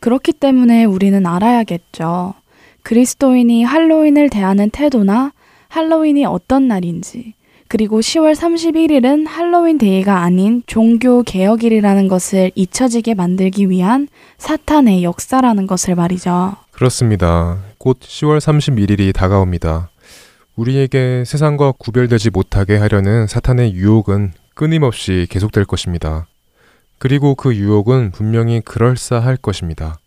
그렇기 0.00 0.34
때문에 0.34 0.84
우리는 0.84 1.24
알아야겠죠. 1.24 2.34
그리스도인이 2.82 3.64
할로윈을 3.64 4.28
대하는 4.28 4.68
태도나 4.68 5.32
할로윈이 5.68 6.26
어떤 6.26 6.68
날인지, 6.68 7.32
그리고 7.66 8.00
10월 8.00 8.34
31일은 8.34 9.26
할로윈 9.26 9.78
데이가 9.78 10.18
아닌 10.18 10.62
종교 10.66 11.22
개혁일이라는 11.22 12.06
것을 12.08 12.52
잊혀지게 12.54 13.14
만들기 13.14 13.70
위한 13.70 14.08
사탄의 14.36 15.02
역사라는 15.02 15.66
것을 15.66 15.94
말이죠. 15.94 16.56
그렇습니다. 16.70 17.60
곧 17.78 17.98
10월 17.98 18.40
31일이 18.40 19.14
다가옵니다. 19.14 19.88
우리에게 20.54 21.24
세상과 21.26 21.72
구별되지 21.78 22.28
못하게 22.28 22.76
하려는 22.76 23.26
사탄의 23.26 23.72
유혹은 23.72 24.34
끊임없이 24.54 25.26
계속될 25.30 25.64
것입니다. 25.64 26.26
그리고 27.04 27.34
그 27.34 27.54
유혹은 27.54 28.12
분명히 28.12 28.62
그럴싸할 28.62 29.36
것입니다. 29.36 29.98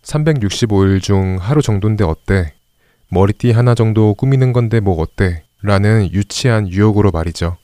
365일 0.00 1.02
중 1.02 1.36
하루 1.38 1.60
정도인데 1.60 2.02
어때? 2.02 2.54
머리띠 3.10 3.50
하나 3.50 3.74
정도 3.74 4.14
꾸미는 4.14 4.54
건데 4.54 4.80
뭐 4.80 4.98
어때? 5.02 5.42
라는 5.60 6.10
유치한 6.10 6.66
유혹으로 6.66 7.10
말이죠. 7.10 7.58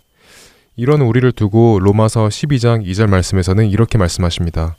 이런 0.77 1.01
우리를 1.01 1.33
두고 1.33 1.79
로마서 1.81 2.29
12장 2.29 2.87
2절 2.87 3.09
말씀에서는 3.09 3.67
이렇게 3.67 3.97
말씀하십니다. 3.97 4.77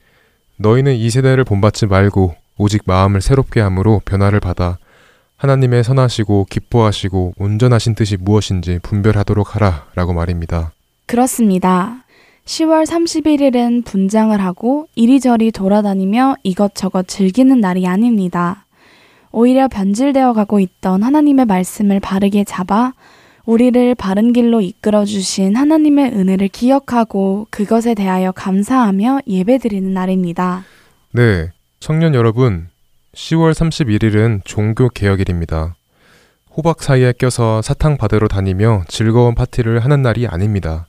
너희는 0.58 0.94
이 0.94 1.10
세대를 1.10 1.44
본받지 1.44 1.88
말고 1.88 2.36
오직 2.60 2.84
마음을 2.86 3.20
새롭게 3.20 3.62
함으로 3.62 4.00
변화를 4.06 4.40
받아 4.40 4.78
하나님의 5.38 5.84
선하시고 5.84 6.46
기뻐하시고 6.52 7.34
온전하신 7.36 7.96
뜻이 7.96 8.18
무엇인지 8.18 8.78
분별하도록 8.84 9.56
하라 9.56 9.88
라고 9.96 10.14
말입니다. 10.14 10.72
그렇습니다. 11.08 12.01
10월 12.46 12.86
31일은 12.86 13.86
분장을 13.86 14.40
하고 14.42 14.88
이리저리 14.96 15.52
돌아다니며 15.52 16.36
이것저것 16.44 17.08
즐기는 17.08 17.60
날이 17.60 17.88
아닙니다. 17.88 18.66
오히려 19.32 19.68
변질되어 19.68 20.34
가고 20.34 20.60
있던 20.60 21.04
하나님의 21.04 21.46
말씀을 21.46 22.00
바르게 22.00 22.44
잡아 22.44 22.94
우리를 23.46 23.96
바른 23.96 24.34
길로 24.34 24.62
이끌어 24.62 25.06
주신 25.06 25.56
하나님의 25.56 26.12
은혜를 26.12 26.48
기억하고 26.50 27.48
그것에 27.50 27.96
대하여 27.96 28.32
감사하며 28.32 29.22
예배드리는 29.28 29.94
날입니다. 29.94 30.64
네, 31.14 31.50
청년 31.80 32.14
여러분, 32.14 32.68
10월 33.16 33.54
31일은 33.54 34.42
종교 34.44 34.90
개혁일입니다. 34.90 35.76
호박 36.56 36.84
사이에 36.84 37.14
껴서 37.14 37.62
사탕 37.62 37.98
받으러 37.98 38.28
다니며 38.28 38.84
즐거운 38.88 39.36
파티를 39.36 39.80
하는 39.80 40.02
날이 40.02 40.28
아닙니다. 40.28 40.88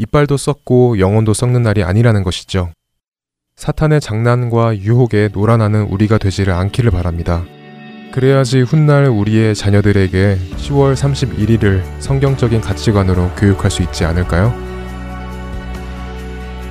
이빨도 0.00 0.38
썩고 0.38 0.98
영혼도 0.98 1.34
썩는 1.34 1.62
날이 1.62 1.84
아니라는 1.84 2.22
것이죠. 2.22 2.70
사탄의 3.56 4.00
장난과 4.00 4.78
유혹에 4.78 5.28
놀아나는 5.30 5.82
우리가 5.82 6.16
되지를 6.16 6.54
않기를 6.54 6.90
바랍니다. 6.90 7.44
그래야지 8.10 8.62
훗날 8.62 9.06
우리의 9.08 9.54
자녀들에게 9.54 10.38
10월 10.56 10.94
31일을 10.94 11.82
성경적인 12.00 12.62
가치관으로 12.62 13.30
교육할 13.36 13.70
수 13.70 13.82
있지 13.82 14.06
않을까요? 14.06 14.54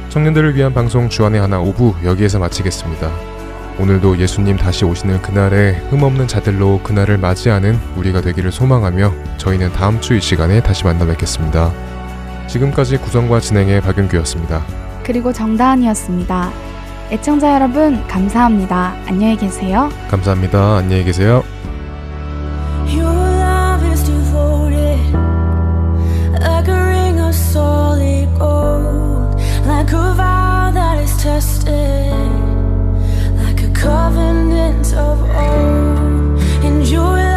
청년들을 0.09 0.55
위한 0.55 0.73
방송 0.73 1.07
주안의 1.07 1.39
하나 1.39 1.59
5부 1.59 2.03
여기에서 2.03 2.39
마치겠습니다. 2.39 3.11
오늘도 3.77 4.17
예수님 4.17 4.57
다시 4.57 4.83
오시는 4.85 5.21
그날에 5.21 5.77
흠없는 5.91 6.27
자들로 6.27 6.81
그날을 6.83 7.19
맞이하는 7.19 7.79
우리가 7.95 8.21
되기를 8.21 8.51
소망하며 8.51 9.37
저희는 9.37 9.71
다음 9.73 10.01
주 10.01 10.15
이 10.15 10.19
시간에 10.19 10.61
다시 10.63 10.83
만나 10.83 11.05
뵙겠습니다. 11.05 11.71
지금까지 12.49 12.97
구성과 12.97 13.39
진행의 13.39 13.81
박윤규였습니다. 13.81 14.63
그리고 15.03 15.31
정다은이었습니다. 15.31 16.51
애청자 17.11 17.53
여러분 17.53 18.05
감사합니다. 18.07 18.95
안녕히 19.07 19.37
계세요. 19.37 19.89
감사합니다. 20.09 20.77
안녕히 20.77 21.03
계세요. 21.03 21.43
of 34.99 35.21
old, 35.21 36.41
and 36.63 36.85
you. 36.91 37.28